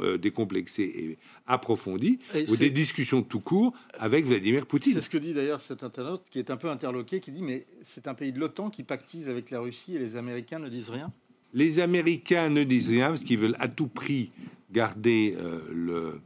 [0.00, 2.18] euh, décomplexées et approfondies,
[2.50, 4.92] ou des discussions tout court avec Vladimir Poutine.
[4.92, 7.64] C'est ce que dit d'ailleurs cet internaute qui est un peu interloqué, qui dit mais
[7.82, 10.90] c'est un pays de l'OTAN qui pactise avec la Russie et les Américains ne disent
[10.90, 11.10] rien?
[11.54, 14.32] Les Américains ne disent rien parce qu'ils veulent à tout prix
[14.70, 16.20] garder euh, le,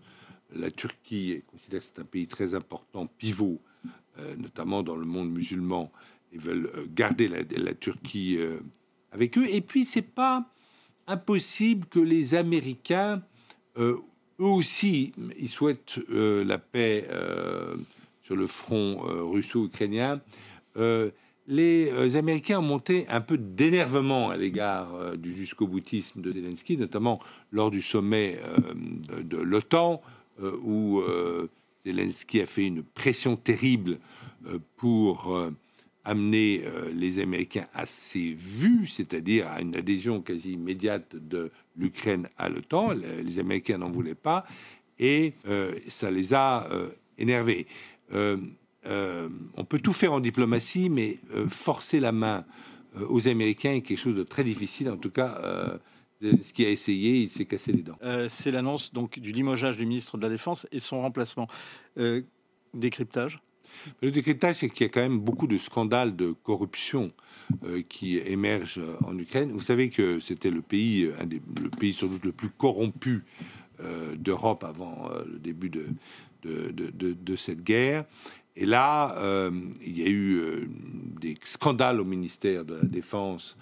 [0.53, 3.61] la Turquie considère que c'est un pays très important, pivot,
[4.37, 5.93] notamment dans le monde musulman.
[6.33, 8.39] Ils veulent garder la, Turquie
[9.13, 9.47] avec eux.
[9.49, 10.45] Et puis, c'est pas
[11.07, 13.23] impossible que les Américains,
[13.79, 14.01] eux
[14.39, 17.09] aussi, ils souhaitent la paix
[18.23, 18.99] sur le front
[19.31, 20.21] russo-ukrainien
[21.49, 26.33] les euh, Américains ont monté un peu d'énervement à l'égard euh, du jusqu'au boutisme de
[26.33, 27.21] Zelensky, notamment
[27.53, 30.01] lors du sommet euh, de, l'OTAN,
[30.63, 31.03] où
[31.87, 33.99] Zelensky a fait une pression terrible
[34.77, 35.35] pour
[36.07, 42.49] amener les Américains à ses vues, c'est-à-dire à une adhésion quasi immédiate de l'Ukraine à
[42.49, 42.93] l'OTAN.
[42.93, 44.45] Les Américains n'en voulaient pas
[44.99, 45.35] et
[45.89, 46.69] ça les a
[47.19, 47.67] énervés.
[48.89, 52.45] Euh, on peut tout faire en diplomatie, mais euh, forcer la main
[52.97, 54.89] euh, aux Américains est quelque chose de très difficile.
[54.91, 55.79] En tout cas,
[56.23, 57.99] ce qui a essayé, il s'est cassé les dents.
[58.29, 61.49] c'est l'annonce donc du limogeage du ministre de la Défense et son remplacement.
[62.75, 63.41] décryptage.
[64.03, 67.13] Le décryptage, c'est qu'il y a quand même beaucoup de scandales de corruption
[67.89, 69.53] qui émergent en Ukraine.
[69.53, 73.25] Vous savez que c'était le pays, des, le pays sans doute le plus corrompu
[74.17, 78.05] d'Europe avant le début de, cette guerre.
[78.57, 79.51] Et là, euh,
[79.85, 80.67] il y a eu euh,
[81.21, 83.57] des scandales au ministère de la Défense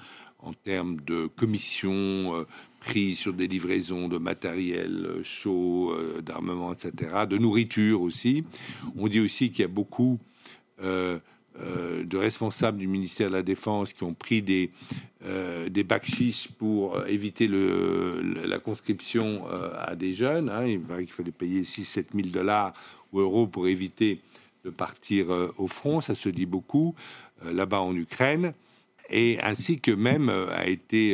[0.44, 2.46] en termes de commissions euh,
[2.80, 6.92] prises sur des livraisons de matériel chaud, d'armement, etc.,
[7.28, 8.44] de nourriture aussi.
[8.96, 10.18] On dit aussi qu'il y a beaucoup
[10.83, 14.70] de responsables du ministère de la Défense qui ont pris des,
[15.70, 15.87] des
[16.59, 19.46] pour éviter la conscription
[19.78, 20.50] à des jeunes.
[20.50, 20.66] Hein.
[20.66, 22.74] Il paraît qu'il fallait payer 6-7 000 dollars
[23.12, 24.20] ou euros pour éviter
[24.64, 26.94] de partir euh, au front, ça se dit beaucoup
[27.44, 28.54] euh, là-bas en Ukraine,
[29.10, 31.12] et ainsi que même euh, a été,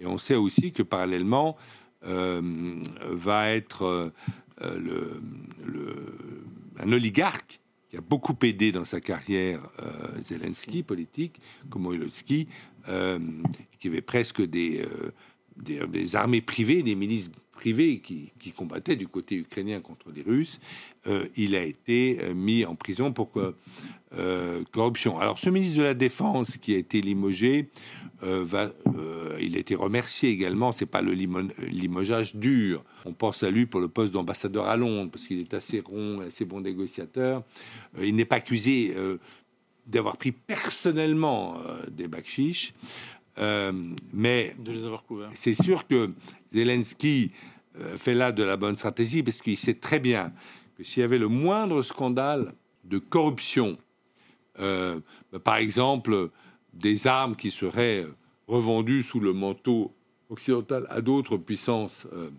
[0.00, 1.56] et on sait aussi que parallèlement
[2.02, 4.12] va être
[4.60, 5.20] le,
[6.78, 7.60] un oligarque
[7.90, 9.60] qui a beaucoup aidé dans sa carrière
[10.22, 12.46] Zelensky politique, comme Olowski,
[13.80, 14.86] qui avait presque des,
[15.56, 20.60] des, armées privées, des milices privées qui, qui, combattaient du côté ukrainien contre les Russes,
[21.08, 25.18] euh, il a été euh, mis en prison pour euh, corruption.
[25.18, 27.70] Alors, ce ministre de la Défense qui a été limogé,
[28.22, 28.70] va,
[29.38, 30.72] il a été remercié également.
[30.72, 32.82] C'est pas le limogeage dur.
[33.04, 36.20] On pense à lui pour le poste d'ambassadeur à Londres parce qu'il est assez rond,
[36.20, 37.44] assez bon négociateur.
[38.00, 38.94] il n'est pas accusé
[39.86, 42.72] d'avoir pris personnellement des bakchiches.
[44.14, 44.56] mais
[45.34, 46.10] c'est sûr que
[46.54, 47.32] Zelensky
[47.98, 50.32] fait là de la bonne stratégie parce qu'il sait très bien
[50.76, 53.78] que s'il y avait le moindre scandale de corruption,
[54.58, 55.00] euh,
[55.32, 56.30] bah, par exemple
[56.72, 58.06] des armes qui seraient
[58.46, 59.92] revendues sous le manteau
[60.28, 62.30] occidental à d'autres puissances euh,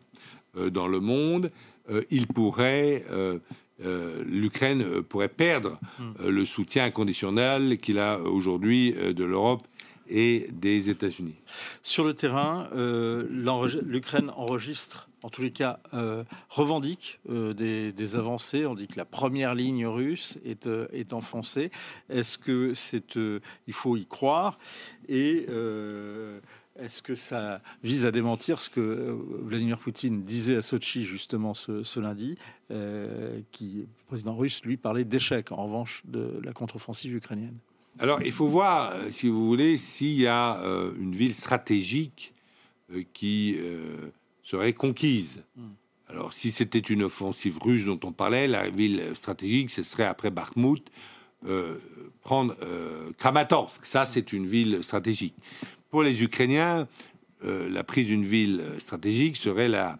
[0.55, 1.51] euh, dans le monde,
[2.09, 3.05] il pourrait,
[3.79, 6.27] l'Ukraine pourrait perdre hmm.
[6.27, 9.65] le soutien inconditionnel qu'il a aujourd'hui de l'Europe
[10.09, 11.35] et des États-Unis.
[11.83, 18.65] Sur le terrain, l'Ukraine enregistre en tous les cas, euh, revendique euh, des, avancées.
[18.65, 21.69] On dit que la première ligne russe est, euh, enfoncée.
[22.09, 23.17] Est-ce que c'est,
[23.67, 24.57] il faut y croire?
[25.09, 25.47] Et
[26.79, 31.99] est-ce que ça vise à démentir ce que Vladimir Poutine disait à Sochi justement ce,
[31.99, 32.37] lundi,
[33.51, 37.57] qui le président russe lui parlait d'échec en revanche de la contre-offensive ukrainienne?
[37.99, 40.57] Alors il faut voir, si vous voulez, s'il y a
[40.97, 42.33] une ville stratégique
[43.13, 43.57] qui
[44.47, 45.43] serait conquise.
[46.07, 50.31] Alors, si c'était une offensive russe dont on parlait, la ville stratégique, ce serait après
[50.31, 50.89] Bakhmut,
[51.45, 51.77] euh,
[52.21, 53.85] prendre euh, Kramatorsk.
[53.85, 55.35] Ça, c'est une ville stratégique.
[55.89, 56.87] Pour les Ukrainiens,
[57.43, 59.99] euh, la prise d'une ville stratégique serait la,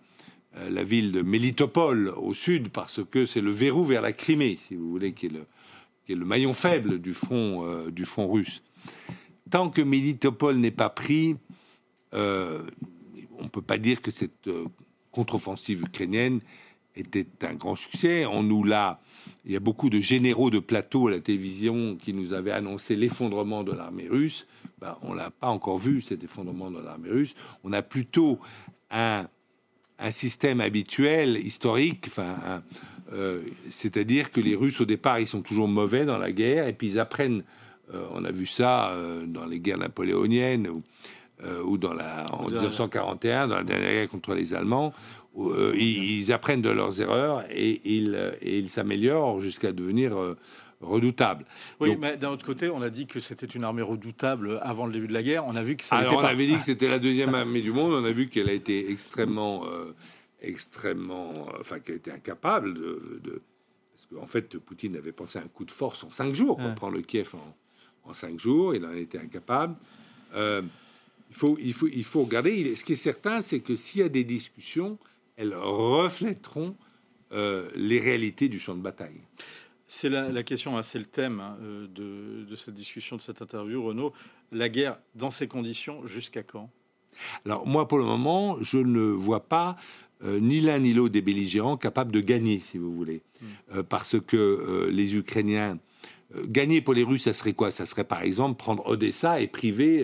[0.70, 4.76] la ville de Melitopol au sud, parce que c'est le verrou vers la Crimée, si
[4.76, 5.46] vous voulez, qui est le,
[6.06, 8.64] qui est le maillon faible du front, du front russe.
[9.52, 11.36] Tant que Melitopol n'est pas pris,
[13.40, 14.66] on ne peut pas dire que cette euh,
[15.12, 16.40] contre-offensive ukrainienne
[16.96, 18.26] était un grand succès.
[18.26, 19.02] On nous l'a.
[19.46, 22.96] Il y a beaucoup de généraux de plateau à la télévision qui nous avaient annoncé
[22.96, 24.48] l'effondrement de l'armée russe.
[24.80, 27.36] Ben, on l'a pas encore vu cet effondrement de l'armée russe.
[27.64, 28.40] On a plutôt
[28.92, 29.28] un,
[30.00, 32.62] un système habituel, historique, enfin,
[33.14, 36.74] euh, c'est-à-dire que les Russes au départ ils sont toujours mauvais dans la guerre et
[36.74, 37.44] puis ils apprennent.
[37.94, 38.94] Euh, on a vu ça
[39.28, 40.82] dans les guerres napoléoniennes.
[41.44, 44.92] Euh, ou dans la, en 1941, dans la dernière guerre contre les Allemands,
[45.36, 50.36] où, euh, ils, apprennent de leurs erreurs et ils s'améliorent jusqu'à devenir euh,
[50.82, 51.46] redoutables.
[51.80, 54.94] Oui, mais d'un autre côté, on a dit que c'était une armée redoutable avant le
[54.94, 55.46] début de la guerre.
[55.46, 55.98] On a vu que ça.
[55.98, 57.94] Alors, on avait dit que c'était la deuxième armée du monde.
[57.94, 59.64] On a vu qu'elle a été extrêmement
[60.42, 63.42] extrêmement, enfin, a été incapable de,
[63.94, 66.76] parce qu'en fait, Poutine avait pensé à un coup de force en cinq jours, pour
[66.76, 67.34] prendre le Kiev
[68.06, 69.76] en, cinq jours, il en était incapable.
[70.36, 70.62] Euh,
[71.30, 72.76] il, faut, il, faut, il faut regarder.
[72.76, 74.98] Ce qui est certain, c'est que s'il y a des discussions,
[75.38, 76.76] elles reflèteront
[77.34, 79.22] euh, les réalités du champ de bataille.
[79.90, 83.84] C'est la, question, hein, c'est le thème hein, euh, de, cette discussion, de cette interview,
[83.84, 84.14] Renaud.
[84.52, 86.70] La guerre, dans ces conditions, jusqu'à quand?
[87.46, 89.76] Alors moi, pour le moment, je ne vois pas
[90.24, 93.22] euh, ni l'un ni l'autre des belligérants capables de gagner, si vous voulez.
[93.42, 93.84] Hmm.
[93.84, 95.78] parce que les Ukrainiens...
[96.46, 97.72] gagner pour les Russes, ça serait quoi?
[97.72, 100.04] Ça serait par exemple prendre Odessa et priver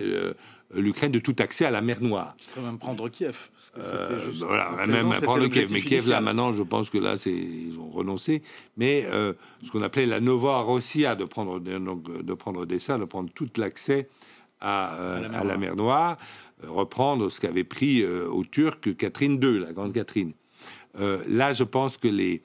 [0.74, 2.34] l'Ukraine de tout accès à la mer Noire.
[2.38, 3.48] C'est même prendre Kiev.
[3.78, 5.72] Euh, voilà, même prendre Kiev.
[5.72, 8.42] Mais Kiev, là, maintenant, je pense que là, ils ont renoncé.
[8.76, 9.32] Mais euh,
[9.64, 13.48] ce qu'on appelait la Nova Rossia, de prendre, donc, de prendre Odessa, de prendre tout
[13.56, 14.08] l'accès
[14.60, 16.18] à, à, la, mer Noire,
[16.62, 20.32] euh, reprendre ce qu'avait pris aux Turcs Catherine II, la grande Catherine.
[20.96, 22.42] là, je pense que les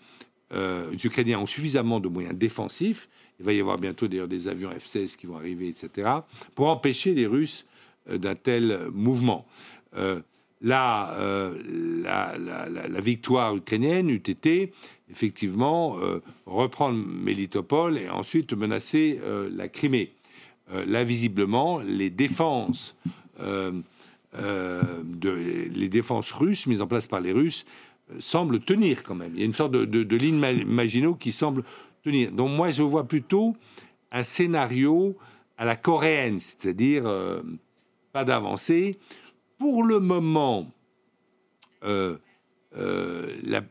[1.04, 3.08] Ukrainiens ont suffisamment de moyens défensifs.
[3.40, 6.10] Il va y avoir bientôt d'ailleurs des avions F-16 qui vont arriver, etc.,
[6.56, 7.69] pour empêcher les Russes euh,
[8.08, 9.46] d'un tel mouvement.
[9.96, 10.22] Euh,
[10.62, 11.56] là, euh,
[12.04, 14.74] la, victoire ukrainienne eût été
[15.10, 15.98] effectivement
[16.46, 19.20] reprendre Mélitopol et ensuite menacer
[19.52, 20.12] la Crimée.
[20.70, 22.96] là, visiblement, les défenses,
[23.40, 23.84] de,
[24.34, 27.66] les défenses russes mises en place par les Russes
[28.20, 29.32] semblent tenir quand même.
[29.34, 31.64] Il y a une sorte de, ligne Maginot qui semble
[32.04, 32.32] tenir.
[32.32, 33.56] Donc moi, je vois plutôt
[34.12, 35.18] un scénario
[35.58, 37.08] à la coréenne, c'est-à-dire
[38.12, 38.98] pas d'avancée.
[39.58, 40.72] Pour le moment,
[41.84, 42.18] euh,
[42.78, 43.64] euh, la,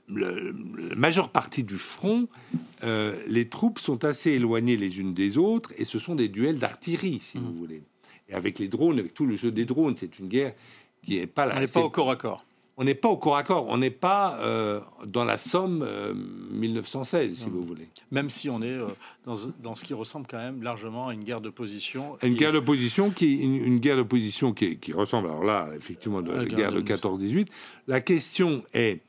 [0.96, 2.28] majeure partie du front,
[2.82, 6.58] euh, les troupes sont assez éloignées les unes des autres et ce sont des duels
[6.58, 7.58] d'artillerie, si vous mmh.
[7.58, 7.82] voulez.
[8.28, 10.54] Et avec les drones, avec tout le jeu des drones, c'est une guerre
[11.02, 11.54] qui n'est pas là.
[11.56, 12.44] On n'est pas au corps à corps
[12.78, 15.84] on n'est pas au corps à corps, on n'est pas euh, dans la Somme
[16.52, 17.88] 1916, euh, si vous voulez.
[18.12, 18.86] Même si on est euh,
[19.24, 22.16] dans, dans, ce qui ressemble quand même largement à une guerre de position.
[22.22, 26.18] Une guerre de position qui, une, guerre de position qui, qui, ressemble, alors là, effectivement,
[26.18, 27.48] à la guerre de 14-18.
[27.88, 29.00] La question est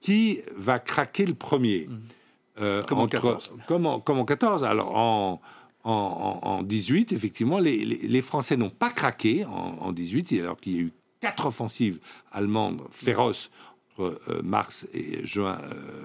[0.00, 2.82] qui va craquer le premier mmh.
[2.88, 3.54] Comme en 14.
[3.68, 4.64] Comme en, 14.
[4.64, 5.40] Alors en,
[5.84, 10.78] en, 18, effectivement, les, les, Français n'ont pas craqué en, en 18, alors qu'il y
[10.78, 12.00] a eu quatre offensives
[12.32, 13.50] allemandes féroces
[13.92, 15.58] entre euh, mars et juin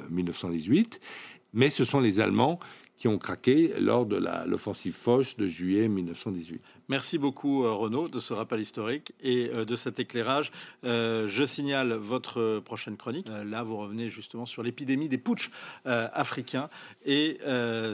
[0.09, 1.05] 1918, euh,
[1.53, 2.59] mais ce sont les Allemands
[2.97, 6.61] qui ont craqué lors de l'offensive Foch de juillet 1918.
[6.89, 10.51] Merci beaucoup euh, Renaud de ce rappel historique et de cet éclairage.
[10.83, 13.27] je signale votre prochaine chronique.
[13.45, 15.51] là, vous revenez justement sur l'épidémie des putschs
[15.85, 16.69] africains
[17.05, 17.39] et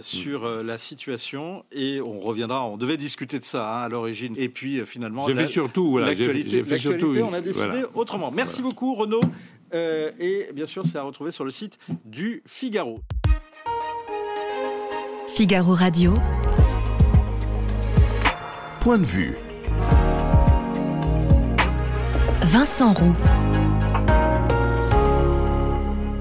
[0.02, 1.66] sur la situation.
[1.72, 4.36] Et on reviendra, on devait discuter de ça hein, à l'origine.
[4.38, 6.64] Et puis finalement, j'ai fait surtout, voilà, l'actualité,
[7.24, 8.32] on a décidé autrement.
[8.32, 9.22] Merci beaucoup Renaud.
[9.74, 13.02] et bien sûr, c'est à retrouver sur le site du Figaro.
[15.36, 16.14] Figaro Radio.
[18.84, 19.38] Point de vue.
[22.42, 23.16] Vincent Roux.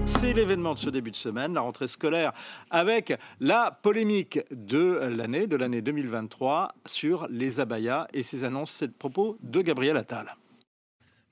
[0.07, 2.31] C'est l'événement de ce début de semaine, la rentrée scolaire,
[2.71, 8.87] avec la polémique de l'année, de l'année 2023, sur les abayas et ses annonces, ces
[8.87, 10.33] propos de Gabriel Attal.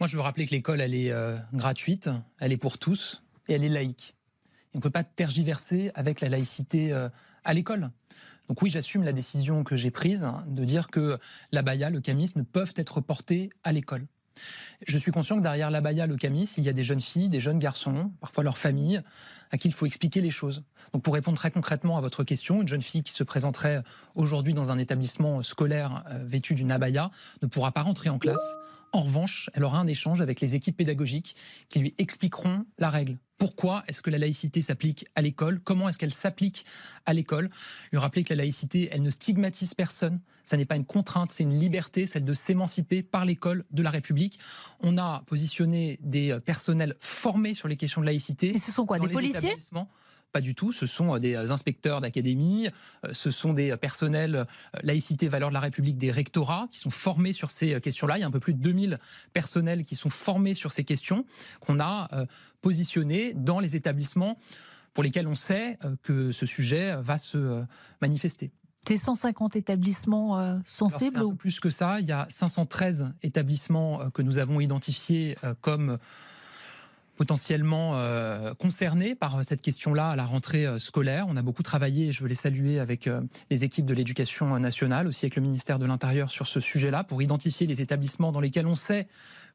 [0.00, 3.52] Moi, je veux rappeler que l'école, elle est euh, gratuite, elle est pour tous et
[3.52, 4.16] elle est laïque.
[4.74, 7.08] on ne peut pas tergiverser avec la laïcité euh,
[7.44, 7.92] à l'école.
[8.50, 11.20] Donc oui, j'assume la décision que j'ai prise de dire que
[11.52, 14.08] l'abaya, le camis ne peuvent être portés à l'école.
[14.88, 17.38] Je suis conscient que derrière l'abaya, le camis, il y a des jeunes filles, des
[17.38, 19.02] jeunes garçons, parfois leur famille,
[19.52, 20.64] à qui il faut expliquer les choses.
[20.92, 23.84] Donc pour répondre très concrètement à votre question, une jeune fille qui se présenterait
[24.16, 28.56] aujourd'hui dans un établissement scolaire euh, vêtu d'une abaya ne pourra pas rentrer en classe.
[28.92, 31.36] En revanche, elle aura un échange avec les équipes pédagogiques
[31.68, 35.60] qui lui expliqueront la règle, pourquoi est-ce que la laïcité s'applique à l'école?
[35.60, 36.66] Comment est-ce qu'elle s'applique
[37.06, 37.48] à l'école?
[37.90, 40.20] Lui rappeler que la laïcité, elle ne stigmatise personne.
[40.44, 43.88] Ça n'est pas une contrainte, c'est une liberté, celle de s'émanciper par l'école de la
[43.88, 44.38] République.
[44.80, 48.54] On a positionné des personnels formés sur les questions de laïcité.
[48.54, 49.56] Et ce sont quoi Des policiers?
[50.32, 52.68] Pas du tout, ce sont euh, des euh, inspecteurs d'académie,
[53.04, 54.46] euh, ce sont des personnels
[54.82, 58.18] laïcité, valeurs de la République, des rectorats qui sont formés sur ces questions-là.
[58.18, 58.98] Il y a un peu plus de 2000
[59.32, 61.24] personnels qui sont formés sur ces questions
[61.60, 62.08] qu'on a
[62.60, 64.38] positionnés dans les établissements
[64.94, 67.62] pour lesquels on sait que ce sujet va se
[68.00, 68.50] manifester.
[68.86, 71.34] C'est 150 établissements sensibles ou?
[71.34, 75.98] plus que ça, il y a 513 établissements que nous avons identifiés comme
[77.20, 78.02] potentiellement
[78.58, 81.26] concernés par cette question-là à la rentrée scolaire.
[81.28, 83.10] On a beaucoup travaillé, et je veux les saluer, avec
[83.50, 87.20] les équipes de l'éducation nationale, aussi avec le ministère de l'Intérieur sur ce sujet-là, pour
[87.20, 89.06] identifier les établissements dans lesquels on sait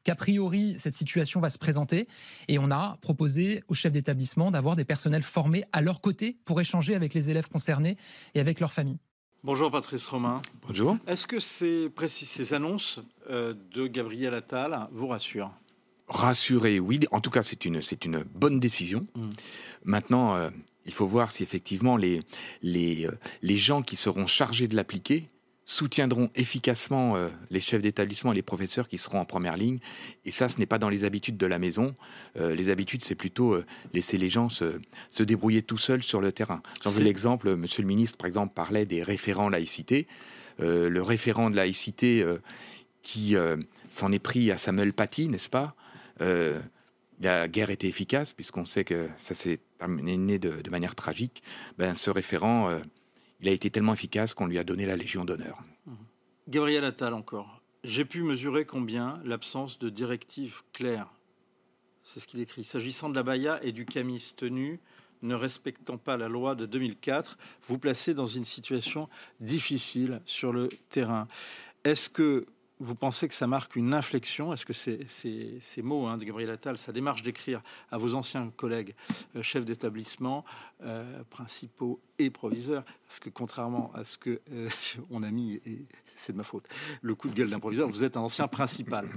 [0.04, 2.06] qu'a priori cette situation va se présenter.
[2.46, 6.60] Et on a proposé aux chefs d'établissement d'avoir des personnels formés à leur côté pour
[6.60, 7.96] échanger avec les élèves concernés
[8.36, 9.00] et avec leurs familles.
[9.42, 10.40] Bonjour Patrice Romain.
[10.68, 10.98] Bonjour.
[11.08, 15.50] Est-ce que ces, ces annonces euh, de Gabriel Attal vous rassurent?
[16.08, 17.00] Rassurer, oui.
[17.10, 19.06] En tout cas, c'est une, c'est une bonne décision.
[19.16, 19.28] Mm.
[19.84, 20.50] Maintenant, euh,
[20.84, 22.20] il faut voir si effectivement les,
[22.62, 25.28] les, euh, les gens qui seront chargés de l'appliquer
[25.64, 29.80] soutiendront efficacement euh, les chefs d'établissement et les professeurs qui seront en première ligne.
[30.24, 31.96] Et ça, ce n'est pas dans les habitudes de la maison.
[32.36, 33.60] Les habitudes, c'est plutôt
[33.92, 34.78] laisser les gens se,
[35.10, 36.62] se, débrouiller tout seuls sur le terrain.
[36.84, 40.06] J'en veux l'exemple, Monsieur le ministre, par exemple, parlait des référents laïcité.
[40.60, 42.24] le référent de laïcité
[43.02, 43.34] qui
[43.88, 45.74] s'en est pris à Samuel Paty, n'est-ce pas?
[46.18, 51.42] La guerre était efficace, puisqu'on sait que ça s'est terminé de, manière tragique.
[51.78, 52.80] Ben, ce référent
[53.40, 55.62] il a été tellement efficace qu'on lui a donné la Légion d'honneur.
[55.86, 55.92] Mmh.
[56.48, 57.60] Gabriel Attal encore.
[57.84, 61.12] J'ai pu mesurer combien l'absence de directives claires,
[62.02, 64.80] c'est ce qu'il écrit, s'agissant de la Baïa et du camis tenu,
[65.22, 69.08] ne respectant pas la loi de 2004, vous placez dans une situation
[69.40, 71.26] difficile sur le terrain.
[71.84, 72.46] Est-ce que
[72.78, 74.52] vous pensez que ça marque une inflexion?
[74.52, 78.94] Est-ce que ces, mots hein, de Gabriel Attal, sa démarche d'écrire à vos anciens collègues
[79.34, 80.44] euh, chefs d'établissement,
[80.82, 84.68] euh, principaux et proviseurs, parce que contrairement à ce que euh,
[85.10, 86.68] on a mis, et c'est de ma faute,
[87.00, 89.08] le coup de gueule d'un proviseur, vous êtes un ancien principal.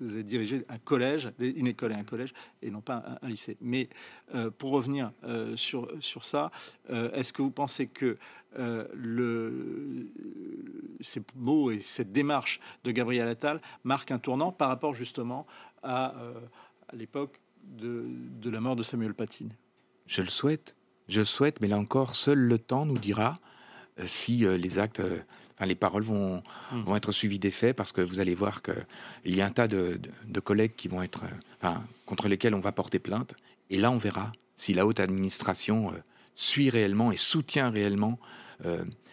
[0.00, 3.56] Vous avez dirigé un collège, une école et un collège, et non pas un, lycée.
[3.62, 3.88] Mais
[4.58, 5.12] pour revenir
[5.56, 6.50] sur, sur ça,
[6.90, 8.18] est-ce que vous pensez que
[8.58, 10.08] le,
[11.00, 15.46] ces mots et cette démarche de Gabriel Attal marquent un tournant par rapport justement
[15.82, 16.14] à,
[16.92, 19.48] l'époque de, de la mort de Samuel Paty?
[20.06, 20.74] Je le souhaite.
[21.08, 23.36] Je souhaite, mais là encore, seul le temps nous dira
[23.98, 25.18] euh, si euh, les actes, euh,
[25.54, 26.42] enfin les paroles vont,
[26.72, 26.82] hmm.
[26.82, 29.68] vont être suivies des faits, parce que vous allez voir qu'il y a un tas
[29.68, 30.00] de,
[30.44, 31.24] collègues qui vont être,
[31.60, 33.34] enfin, contre lesquels on va porter plainte.
[33.70, 35.92] Et là, on verra si la haute administration
[36.34, 38.18] suit réellement et soutient réellement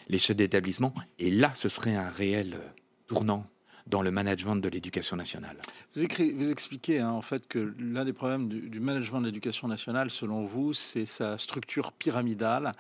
[0.08, 0.94] les chefs d'établissement.
[1.20, 2.60] Et là, ce serait un réel
[3.08, 3.46] tournant
[3.88, 5.58] dans le management de l'éducation nationale.
[5.96, 6.04] Vous,
[6.36, 10.44] vous expliquez hein, en fait que l'un des problèmes du, management de l'éducation nationale, selon
[10.44, 12.74] vous, c'est sa structure pyramidale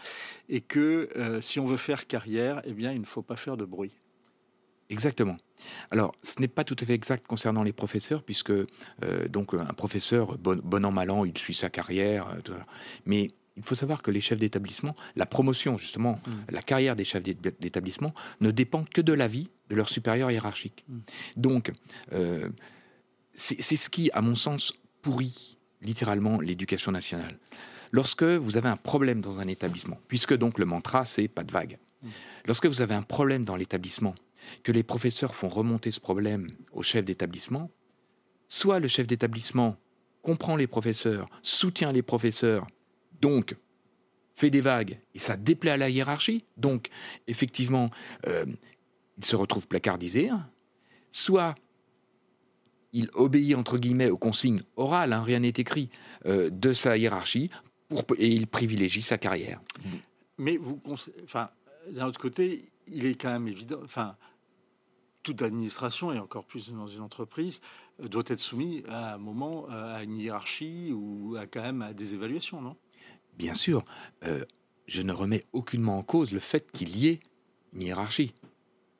[0.49, 3.57] et que euh, si on veut faire carrière, eh bien, il ne faut pas faire
[3.57, 3.91] de bruit.
[4.89, 5.37] Exactement.
[5.89, 8.65] Alors, ce n'est pas tout à fait exact concernant les professeurs, puisque euh,
[9.29, 12.59] donc un professeur, bon, bon, an, mal an, il suit sa carrière, euh,
[13.05, 16.31] mais il faut savoir que les chefs d'établissement, la promotion justement, mm.
[16.49, 20.85] la carrière des chefs d'établissement ne dépend que de l'avis de leur supérieur hiérarchique.
[20.87, 20.99] Mm.
[21.37, 21.71] Donc,
[22.13, 22.49] euh,
[23.33, 27.37] c'est ce qui, à mon sens, pourrit littéralement l'éducation nationale.
[27.91, 31.51] Lorsque vous avez un problème dans un établissement, puisque donc le mantra c'est pas de
[31.51, 32.09] vague, mm.
[32.45, 34.15] lorsque vous avez un problème dans l'établissement,
[34.63, 37.71] que les professeurs font remonter ce problème au chef d'établissement,
[38.47, 39.77] soit le chef d'établissement
[40.21, 42.67] comprend les professeurs, soutient les professeurs
[43.21, 43.55] donc
[44.35, 46.43] fait des vagues et ça déplaît à la hiérarchie.
[46.57, 46.89] Donc,
[47.27, 47.89] effectivement,
[48.27, 48.45] euh,
[49.17, 50.29] il se retrouve placardisé.
[51.11, 51.55] Soit
[52.95, 55.89] il obéit, entre guillemets, aux consignes orales, hein, rien n'est écrit,
[56.25, 57.49] euh, de sa hiérarchie,
[58.17, 59.61] et il privilégie sa carrière.
[60.37, 60.81] Mais vous,
[61.23, 61.49] enfin,
[61.89, 64.15] d'un autre côté, il est quand même évident, enfin,
[65.23, 67.59] toute administration, et encore plus dans une entreprise,
[68.01, 71.93] euh, doit être soumise à un moment à une hiérarchie ou à quand même à
[71.93, 72.77] des évaluations, non?
[73.37, 73.83] Bien sûr,
[74.23, 74.45] euh,
[74.87, 77.19] je ne remets aucunement en cause le fait qu'il y ait
[77.73, 78.33] une hiérarchie.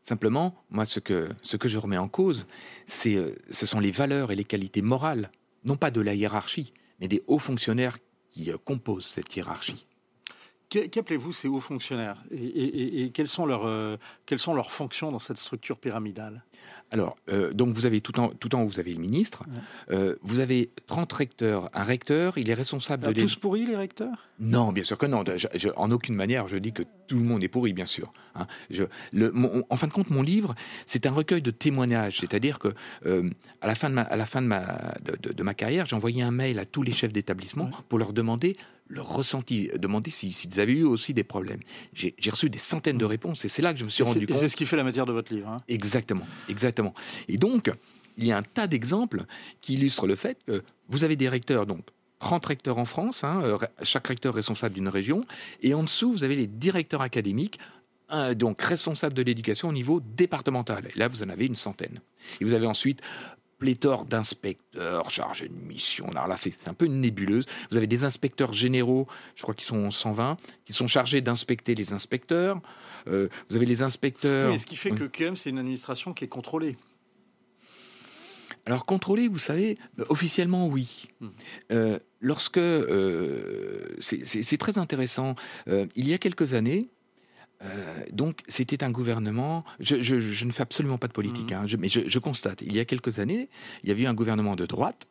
[0.08, 1.34] Simplement, moi, ce que,
[1.64, 2.46] je remets en cause,
[2.86, 5.32] c'est, euh, ce sont les valeurs et les qualités morales,
[5.64, 7.98] non pas de la hiérarchie, mais des hauts fonctionnaires
[8.30, 9.88] qui euh, composent cette hiérarchie.
[10.70, 15.78] Qu'appelez-vous ces hauts fonctionnaires et, quelles, sont leurs, quelles sont leurs fonctions dans cette structure
[15.78, 16.44] pyramidale?
[16.92, 19.44] Alors, euh, donc vous avez tout en, tout en haut, vous avez le ministre,
[19.92, 21.70] euh, vous avez 30 recteurs.
[21.74, 23.22] Un recteur, il est responsable de...
[23.22, 24.30] Tous pourris, les recteurs?
[24.40, 25.24] Non, bien sûr que non.
[25.76, 28.14] en aucune manière, je dis que tout le monde est pourri, bien sûr.
[28.36, 28.48] Hein.
[28.70, 29.34] Je, le,
[29.70, 30.56] en fin de compte, mon livre,
[30.86, 32.20] c'est un recueil de témoignages.
[32.20, 32.70] C'est-à-dire que
[33.06, 33.30] euh,
[33.62, 36.22] à la fin de ma, à la fin de ma, de, ma carrière, j'ai envoyé
[36.22, 38.58] un mail à tous les chefs d'établissement pour leur demander
[38.88, 41.60] leur ressenti, demander s'ils avaient eu aussi des problèmes.
[41.94, 44.38] J'ai reçu des centaines de réponses et c'est là que je me suis rendu compte.
[44.38, 45.50] C'est ce qui fait la matière de votre livre.
[45.50, 45.62] Hein.
[45.68, 46.94] Exactement, exactement.
[47.28, 47.72] Et donc,
[48.18, 49.26] il y a un tas d'exemples
[49.62, 51.82] qui illustrent le fait que vous avez des recteurs, donc
[52.20, 55.26] 30 recteurs en France, hein, euh, chaque recteur responsable d'une région,
[55.62, 57.60] et en dessous, vous avez les directeurs académiques,
[58.36, 60.88] donc responsables de l'éducation au niveau départemental.
[60.94, 62.00] Et là, vous en avez une centaine.
[62.40, 63.02] Et vous avez ensuite
[63.58, 66.08] pléthore d'inspecteurs chargés de mission.
[66.10, 67.46] Alors là, c'est un peu une nébuleuse.
[67.72, 71.94] Vous avez des inspecteurs généraux, je crois qu'ils sont 120, qui sont chargés d'inspecter les
[71.94, 72.62] inspecteurs.
[73.08, 74.52] Euh, vous avez les inspecteurs.
[74.52, 76.78] Oui, ce qui fait que même, c'est une administration qui est contrôlée.
[78.66, 81.10] Alors contrôlé, vous savez, euh, officiellement oui.
[81.20, 81.28] Hmm.
[81.72, 85.36] Euh, lorsque euh, c'est très intéressant,
[85.68, 86.90] il y a quelques années,
[87.64, 89.64] euh, donc c'était un gouvernement.
[89.80, 91.58] Je, je- je ne fais absolument pas de politique, Mhm.
[91.58, 92.62] hein, je- mais je, constate.
[92.62, 93.50] Il y a quelques années,
[93.84, 95.08] il y avait eu un gouvernement de droite,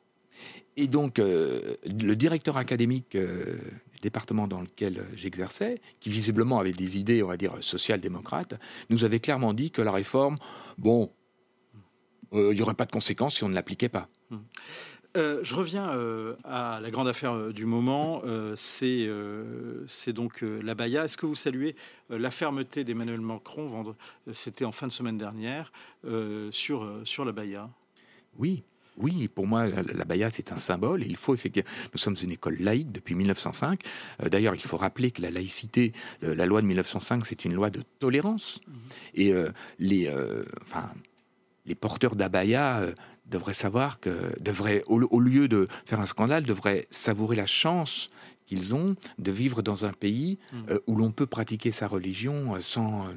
[0.77, 3.57] et donc euh, le directeur académique euh,
[3.93, 8.55] du département dans lequel j'exerçais, qui visiblement avait des idées, on va dire social-démocrates,
[8.91, 10.37] nous avait clairement dit que la réforme,
[10.79, 11.11] bon,
[12.33, 14.09] il n'y aurait pas de conséquences si on ne l'appliquait pas.
[15.17, 18.23] Euh, je reviens euh, à la grande affaire euh, du moment.
[18.25, 19.09] euh, c'est
[19.87, 21.05] c'est donc euh, la Baïa.
[21.05, 21.77] Est-ce que vous saluez
[22.11, 23.97] la fermeté d'Emmanuel Macron vendre-
[24.33, 25.73] C'était en fin de semaine dernière
[26.51, 27.71] sur, sur la Baïa?
[28.39, 28.65] Oui,
[28.97, 31.03] oui, pour moi, la, la Baïa, c'est un symbole.
[31.05, 31.71] Et il faut effectivement.
[31.93, 33.81] Nous sommes une école laïque depuis 1905.
[34.23, 35.93] Euh, D'ailleurs, il faut rappeler que la laïcité,
[36.23, 38.61] le- la loi de 1905, c'est une loi de tolérance.
[39.15, 40.91] Et euh, les, euh, enfin,
[41.67, 42.83] les porteurs d'Abaya
[43.27, 48.11] devraient savoir que, devraient, au, au lieu de faire un scandale, devraient savourer la chance
[48.47, 50.67] qu'ils ont de vivre dans un pays Mhm.
[50.71, 53.13] euh, où l'on peut pratiquer sa religion euh, sans, euh,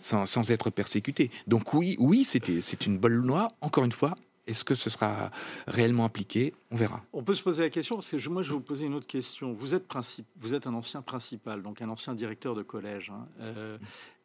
[0.00, 1.30] sans, sans être persécuté.
[1.48, 3.48] Donc oui, oui, c'était, c'est une bonne loi.
[3.60, 4.14] Encore une fois,
[4.46, 5.30] est-ce que ce sera
[5.66, 6.54] réellement appliqué?
[6.70, 7.02] On verra.
[7.12, 8.94] On peut se poser la question, parce que je- moi je vais vous poser une
[8.94, 9.52] autre question.
[9.52, 9.84] Vous êtes,
[10.40, 13.10] vous êtes un ancien principal, donc un ancien directeur de collège.
[13.12, 13.76] hein, euh,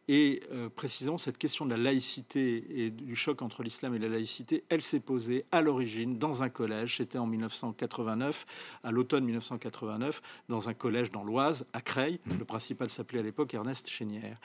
[0.08, 4.10] et euh, précisément, cette question de la laïcité et du choc entre l'islam et la
[4.10, 6.98] laïcité, elle s'est posée à l'origine dans un collège.
[6.98, 8.46] C'était en 1989,
[8.84, 12.20] à l'automne 1989, dans un collège dans l'Oise, à Creil.
[12.38, 14.40] Le principal s'appelait à l'époque Ernest Chénière.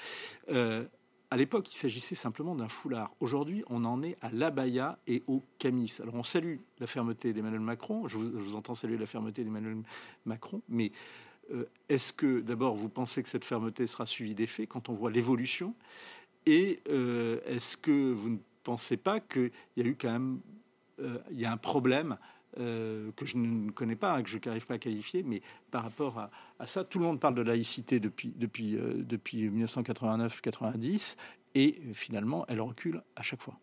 [0.51, 0.85] Euh,
[1.31, 3.13] à l'époque, il s'agissait simplement d'un foulard.
[3.21, 5.95] Aujourd'hui, on en est à l'abaya et au camis.
[6.01, 8.09] Alors, on salue la fermeté d'Emmanuel Macron.
[8.09, 9.83] Je vous, entends saluer la fermeté d'Emmanuel
[10.25, 10.63] Macron.
[10.69, 10.91] Mais
[11.89, 15.75] est-ce que, d'abord, vous pensez que cette fermeté sera suivie d'effets quand on voit l'évolution?
[16.47, 20.41] Et euh, est-ce que vous ne pensez pas qu'il y a eu quand même
[21.01, 22.17] euh, y a un problème
[22.59, 25.85] euh, que je ne connais pas, hein, que je n'arrive pas à qualifier, mais par
[25.85, 26.19] rapport
[26.59, 31.17] à, ça, tout le monde parle de laïcité depuis, depuis, euh, depuis 1989-90,
[31.55, 33.59] et euh, finalement, elle recule à chaque fois.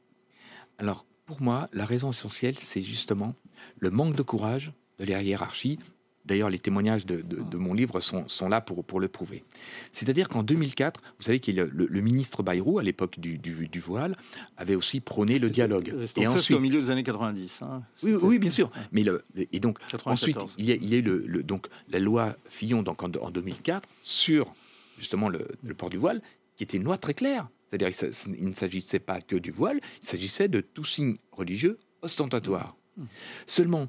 [0.78, 3.34] Alors, pour moi, la raison essentielle, c'est justement
[3.80, 5.80] le manque de courage de la hiérarchie.
[6.26, 9.44] D'ailleurs, les témoignages de, de- de mon livre sont, sont là pour, pour le prouver.
[9.92, 13.80] C'est-à-dire qu'en 2004, vous savez que le, le ministre Bayrou, à l'époque du, du- du
[13.80, 14.16] voile,
[14.58, 15.92] avait aussi prôné le dialogue.
[15.96, 17.62] Euh, Et ensuite, au milieu des années 90.
[17.62, 17.84] hein.
[18.04, 18.72] oui, bien sûr.
[18.92, 20.12] Mais le, et donc, 94.
[20.44, 23.04] ensuite, il y a, il y a eu le, le- donc, la loi Fillon donc,
[23.04, 24.54] en, en 2004 sur
[24.98, 26.22] justement le, le port du voile,
[26.58, 27.48] qui était une loi très claire.
[27.70, 32.78] C'est-à-dire qu'il ne s'agissait pas que du voile, il s'agissait de tout signe religieux ostentatoire.
[32.98, 33.04] Mmh.
[33.48, 33.88] Seulement,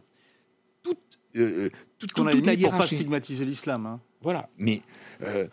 [1.37, 3.87] euh, toute, Qu'on toute- a toute la pour pas stigmatiser l'islam.
[3.87, 4.01] hein.
[4.23, 4.83] Voilà, mais
[5.23, 5.47] euh,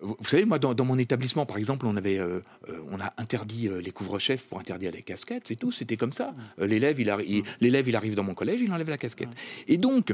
[0.00, 3.12] vous savez, moi, dans, dans mon établissement, par exemple, on avait, euh, euh, on a
[3.16, 6.34] interdit euh, les couvre-chefs pour interdire les casquettes, c'est tout, c'était comme ça.
[6.60, 9.30] Euh, l'élève, il, arri- il- l'élève, il arrive dans mon collège, il enlève la casquette.
[9.66, 10.12] Et donc,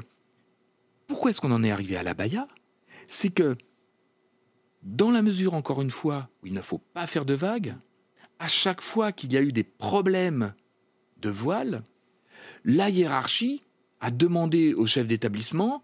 [1.07, 2.49] pourquoi est-ce qu'on en est arrivé à la baya?
[3.07, 3.57] C'est que,
[4.83, 7.75] dans la mesure, encore une fois, où il ne faut pas faire de vagues,
[8.39, 10.55] à chaque fois qu'il y a eu des problèmes
[11.21, 11.83] de voile,
[12.65, 13.61] la hiérarchie
[14.05, 15.83] a demandé au chef d'établissement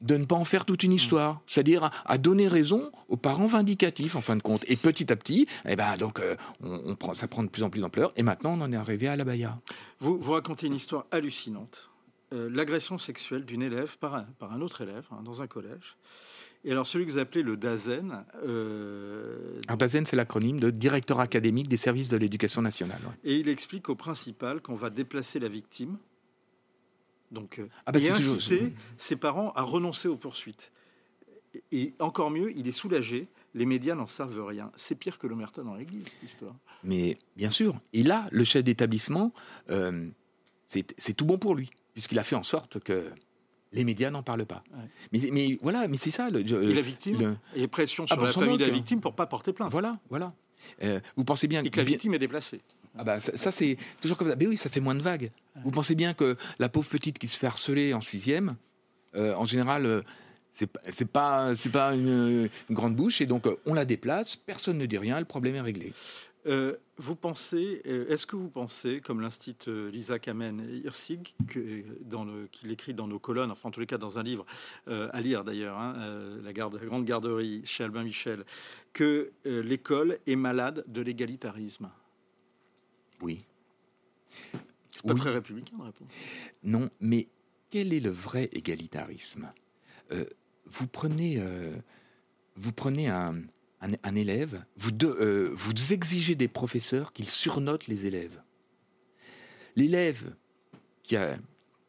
[0.00, 3.46] de ne pas en faire toute une histoire, c'est-à-dire à, à donner raison aux parents
[3.46, 4.62] vindicatifs en fin de compte.
[4.68, 7.64] Et petit à petit, eh ben donc euh, on, on prend, ça prend de plus
[7.64, 8.12] en plus d'ampleur.
[8.14, 9.58] Et maintenant, on en est arrivé à la baya.
[9.98, 11.90] Vous, vous racontez une histoire hallucinante.
[12.32, 15.96] Euh, L'agression sexuelle d'une élève par un, par un autre élève hein, dans un collège.
[16.64, 21.66] Et alors celui que vous appelez le DAZEN, euh, Ardazen, c'est l'acronyme de directeur académique
[21.68, 23.00] des services de l'éducation nationale.
[23.04, 23.30] ouais.
[23.32, 25.98] et il explique au principal qu'on va déplacer la victime,
[27.30, 30.72] donc euh, Ah bah, et inciter ses parents à renoncer aux poursuites.
[31.72, 33.28] Et, encore mieux, il est soulagé.
[33.54, 34.70] Les médias n'en savent rien.
[34.76, 36.54] C'est pire que l'omerta dans l'Église, cette histoire.
[36.84, 39.32] Mais bien sûr, et là, le chef d'établissement,
[39.70, 40.08] euh,
[40.66, 43.10] c'est tout bon pour lui, puisqu'il a fait en sorte que
[43.72, 44.62] les médias n'en parlent pas.
[44.72, 44.84] Ouais.
[45.12, 46.30] Mais, mais voilà, mais c'est ça.
[46.30, 49.14] Le, Et la victime le- Et pression Ah, sur la famille de la victime pour
[49.14, 49.70] pas porter plainte.
[49.70, 50.34] Voilà, voilà.
[50.82, 52.60] Euh, vous pensez bien Et que la victime est déplacée.
[52.96, 54.36] Ah bah ça, c'est toujours comme ça.
[54.36, 55.30] Mais oui, ça fait moins de vagues.
[55.64, 58.56] Vous pensez bien que la pauvre petite qui se fait harceler en sixième,
[59.14, 60.02] euh, en général, euh,
[60.50, 64.98] c'est pas pas une, grande bouche et donc euh, on la déplace, personne ne dit
[64.98, 65.92] rien, le problème est réglé.
[66.46, 72.94] Euh, vous pensez, est-ce que vous pensez, comme l'instit euh, Lisa Kamen Hirsig, qu'il écrit
[72.94, 74.46] dans nos colonnes, enfin en tous les cas dans un livre
[74.86, 75.94] à lire d'ailleurs, hein,
[76.42, 78.44] la, grande garderie chez Albin Michel,
[78.92, 81.90] que l'école est malade de l'égalitarisme?
[83.22, 83.38] Oui.
[85.04, 85.20] Pas Oui.
[85.20, 86.08] très républicain de réponse.
[86.62, 87.28] Non, mais
[87.70, 89.52] quel est le vrai égalitarisme?
[90.12, 90.24] Euh,
[90.70, 91.74] Vous prenez, euh,
[92.56, 93.34] vous prenez un,
[93.80, 98.42] un- un élève, vous, de- euh, vous exigez des professeurs qu'ils surnotent les élèves.
[99.76, 100.34] L'élève
[101.02, 101.38] qui, a,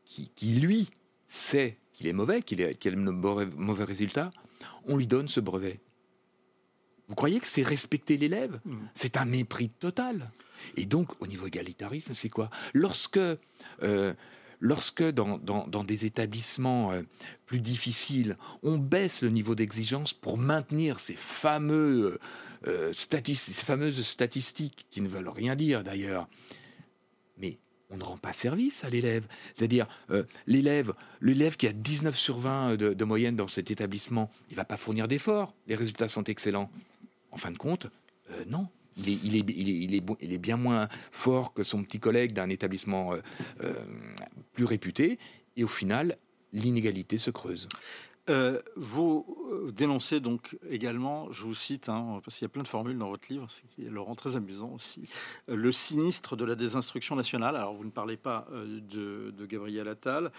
[0.06, 0.88] qui, qui, lui,
[1.28, 4.32] sait qu'il est mauvais, qu'il a de mauvais, mauvais résultats,
[4.86, 5.82] on lui donne ce brevet.
[7.10, 8.60] Vous croyez que c'est respecter l'élève?
[8.66, 8.88] Mhm.
[8.94, 10.30] C'est un mépris total.
[10.78, 12.50] Et donc, au niveau égalitarisme, c'est quoi?
[12.74, 13.18] Lorsque,
[13.84, 14.14] euh,
[14.60, 17.02] lorsque dans, dans- dans des établissements euh,
[17.46, 22.20] plus difficiles, on baisse le niveau d'exigence pour maintenir ces, fameux,
[22.68, 26.28] euh, statis- ces fameuses statistiques qui ne veulent rien dire d'ailleurs,
[27.38, 27.58] mais
[27.90, 29.26] on ne rend pas service à l'élève.
[29.56, 34.30] C'est-à-dire, euh, l'élève, l'élève qui a 19 sur 20 de, de moyenne dans cet établissement,
[34.52, 35.56] il va pas fournir d'efforts.
[35.68, 36.70] Les résultats sont excellents.
[37.32, 37.88] En fin de compte,
[38.48, 38.68] non.
[38.98, 43.22] Il est bien moins fort que son petit collègue d'un établissement euh,
[43.64, 43.74] euh,
[44.54, 45.20] plus réputé.
[45.56, 46.18] Et au final,
[46.54, 47.68] l'inégalité se creuse.
[48.30, 52.64] Euh, vous euh, dénoncez donc également, je vous cite, hein, parce qu'il y a plein
[52.64, 55.10] de formules dans votre livre, c'est qui est Laurent très amusant aussi,
[55.50, 57.56] euh, le sinistre de la désinstruction nationale.
[57.56, 60.32] Alors vous ne parlez pas de, de Gabriel Attal,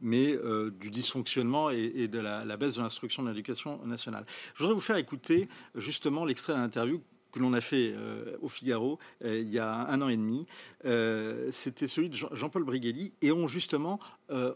[0.00, 0.36] mais
[0.80, 4.24] du dysfonctionnement et, de la, baisse de l'instruction de l'éducation nationale.
[4.54, 7.00] Je voudrais vous faire écouter justement l'extrait d'un interview
[7.36, 10.46] que l'on a fait euh, au Figaro euh, il y a un an et demi.
[10.86, 13.12] Euh, C'était celui de Jean- Jean-Paul Brigelli.
[13.20, 14.00] Et on, justement,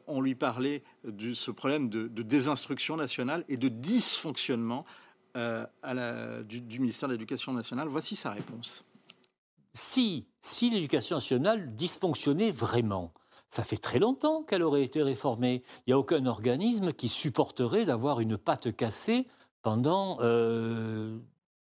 [0.07, 4.85] on lui parlait de ce problème de, désinstruction nationale et de dysfonctionnement
[5.35, 7.89] du, ministère de l'Éducation nationale.
[7.89, 8.85] Voici sa réponse.
[9.75, 13.13] si, si l'éducation nationale dysfonctionnait vraiment,
[13.49, 15.63] ça fait très longtemps qu'elle aurait été réformée.
[15.87, 19.27] Il n'y a aucun organisme qui supporterait d'avoir une patte cassée
[19.63, 20.19] pendant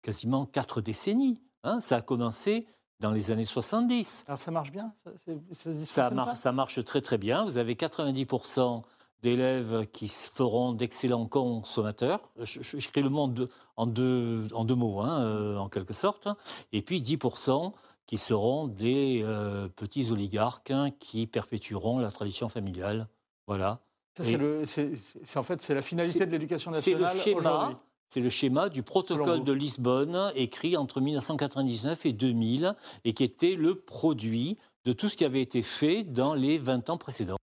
[0.01, 1.39] quasiment quatre décennies.
[1.63, 1.79] hein.
[1.79, 2.65] ça a commencé
[2.99, 4.25] dans les années 70.
[4.27, 4.93] Alors ça marche bien?
[5.03, 6.35] Ça, se Ça, dysfonctionne mar- pas?
[6.35, 7.45] ça marche très très bien.
[7.45, 8.83] Vous avez 90%
[9.23, 12.29] d'élèves qui feront d'excellents consommateurs.
[12.39, 15.93] Je, je- j'écris le monde de- en, deux, en deux mots, hein, euh, en quelque
[15.93, 16.27] sorte.
[16.73, 17.73] Et puis 10%
[18.07, 23.07] qui seront des euh, petits oligarques hein, qui perpétueront la tradition familiale.
[23.47, 23.79] Voilà.
[24.17, 27.39] Ça, c'est en fait c'est la finalité de l'éducation C'est le nationale schéma.
[27.39, 27.75] aujourd'hui.
[28.13, 33.55] C'est le schéma du protocole de Lisbonne écrit entre 1999 et 2000 et qui était
[33.55, 37.37] le produit de tout ce qui avait été fait dans les 20 ans précédents.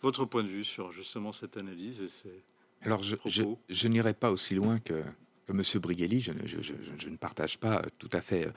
[0.00, 2.42] Votre point de vue sur justement cette analyse et ces
[2.80, 3.60] Alors, je, je, propos.
[3.68, 5.04] je n'irai pas aussi loin que,
[5.46, 5.62] que M.
[5.82, 6.22] Brigelli.
[6.22, 8.48] Je, ne- je- je- je ne partage pas tout à fait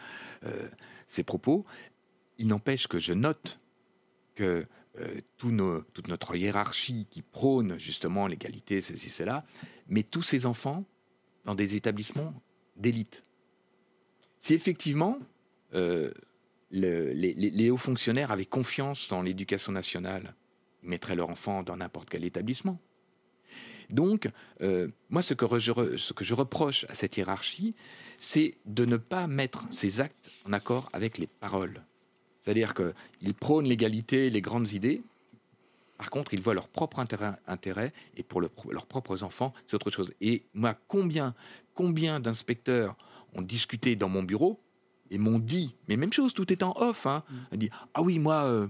[0.46, 0.70] euh,
[1.06, 1.66] ses propos.
[2.38, 3.60] Il n'empêche que je note
[4.36, 4.66] que
[5.00, 9.44] euh, tout nos- toute notre hiérarchie qui prône justement l'égalité, ceci, cela,
[9.90, 10.86] met tous ces enfants
[11.50, 12.32] dans des établissements
[12.78, 13.24] d'élite.
[14.38, 15.18] Si effectivement
[15.74, 16.12] euh,
[16.70, 20.36] le- les, hauts fonctionnaires avaient confiance dans l'éducation nationale,
[20.84, 22.78] ils mettraient leur enfant dans n'importe quel établissement.
[23.90, 24.30] Donc,
[24.62, 25.48] euh, moi, ce que
[26.24, 27.74] je reproche à cette hiérarchie,
[28.20, 31.82] c'est de ne pas mettre ses actes en accord avec les paroles.
[32.42, 35.02] C'est-à-dire qu'ils prônent l'égalité, les grandes idées.
[36.00, 39.76] Par contre, ils voient leur propre intérêt, intérêt et pour le leurs propres enfants, c'est
[39.76, 40.12] autre chose.
[40.22, 41.36] Et moi, combien,
[41.76, 42.96] combien d'inspecteurs
[43.36, 44.60] ont discuté dans mon bureau
[45.12, 48.18] et m'ont dit, mais même chose, tout est en off, hein, on dit, ah oui,
[48.18, 48.68] moi, euh,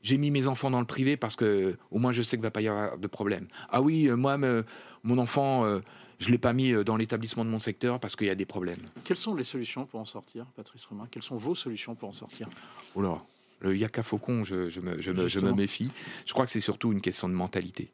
[0.00, 2.50] j'ai mis mes enfants dans le privé parce que au moins je sais qu'il va
[2.50, 3.46] pas y avoir de problème.
[3.68, 4.64] Ah oui, euh, moi, me-
[5.02, 5.80] mon enfant, euh,
[6.18, 8.46] je l'ai pas mis euh, dans l'établissement de mon secteur parce qu'il y a des
[8.46, 8.80] problèmes.
[9.04, 11.06] Quelles sont les solutions pour en sortir, Patrice Romain?
[11.10, 12.48] Quelles sont vos solutions pour en sortir?
[12.94, 13.20] Oh là,
[13.60, 15.54] le yaka faucon, je, je me, je, me, je me Justement.
[15.56, 15.90] méfie.
[16.26, 17.92] Je crois que c'est surtout une question de mentalité.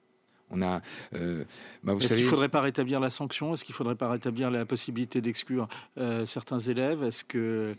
[0.50, 0.82] On a,
[1.14, 1.44] euh,
[1.82, 3.54] bah, Est-ce savez, qu'il ne faudrait pas rétablir la sanction?
[3.54, 7.02] Est-ce qu'il ne faudrait pas rétablir la possibilité d'exclure euh, certains élèves?
[7.02, 7.74] Est-ce que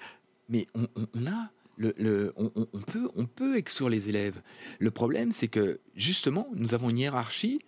[0.49, 0.87] mais on,
[1.27, 2.49] a, le, le- on,
[2.81, 4.41] peut, on peut exclure les élèves.
[4.79, 7.59] Le problème, c'est que justement, nous avons une hiérarchie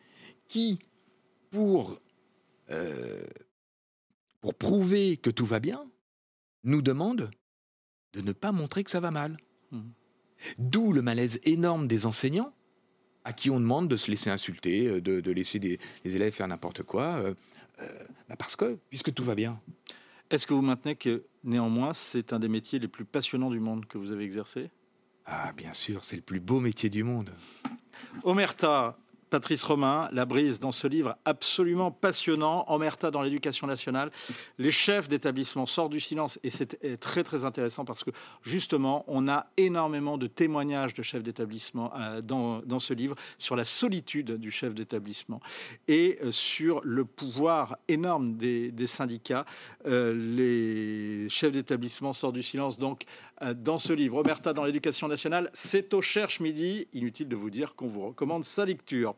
[0.48, 0.80] qui,
[1.52, 2.00] pour,
[2.72, 3.24] euh,
[4.42, 5.86] pour prouver que tout va bien,
[6.64, 7.30] nous demande
[8.14, 9.38] de ne pas montrer que ça va mal.
[9.72, 9.92] Mhm.
[10.58, 12.54] D'où le malaise énorme des enseignants
[13.24, 16.34] à qui on demande de se laisser insulter, euh, de, de laisser des, les élèves
[16.34, 17.34] faire n'importe quoi, euh,
[17.82, 17.88] euh,
[18.30, 19.60] bah parce que, puisque tout va bien.
[20.30, 23.86] est-ce que vous maintenez que néanmoins c'est un des métiers les plus passionnants du monde
[23.86, 24.70] que vous avez exercé?
[25.26, 27.32] Ah, bien sûr, c'est le plus beau métier du monde.
[28.24, 28.98] Omerta,
[29.30, 34.12] Patrice Romain, La Brise, dans ce livre absolument passionnant, Omerta dans l'éducation nationale.
[34.58, 38.12] Les chefs d'établissement sortent du silence et c'est très très intéressant parce que
[38.42, 43.66] justement, on a énormément de témoignages de chefs d'établissement euh, dans, ce livre sur la
[43.66, 45.40] solitude du chef d'établissement
[45.88, 49.46] et euh, sur le pouvoir énorme des, des syndicats.
[49.88, 53.04] Euh, les chefs d'établissement sortent du silence donc
[53.56, 54.18] dans ce livre.
[54.18, 56.88] Omerta dans l'éducation nationale, c'est au Cherche Midi.
[56.94, 59.16] Inutile de vous dire qu'on vous recommande sa lecture.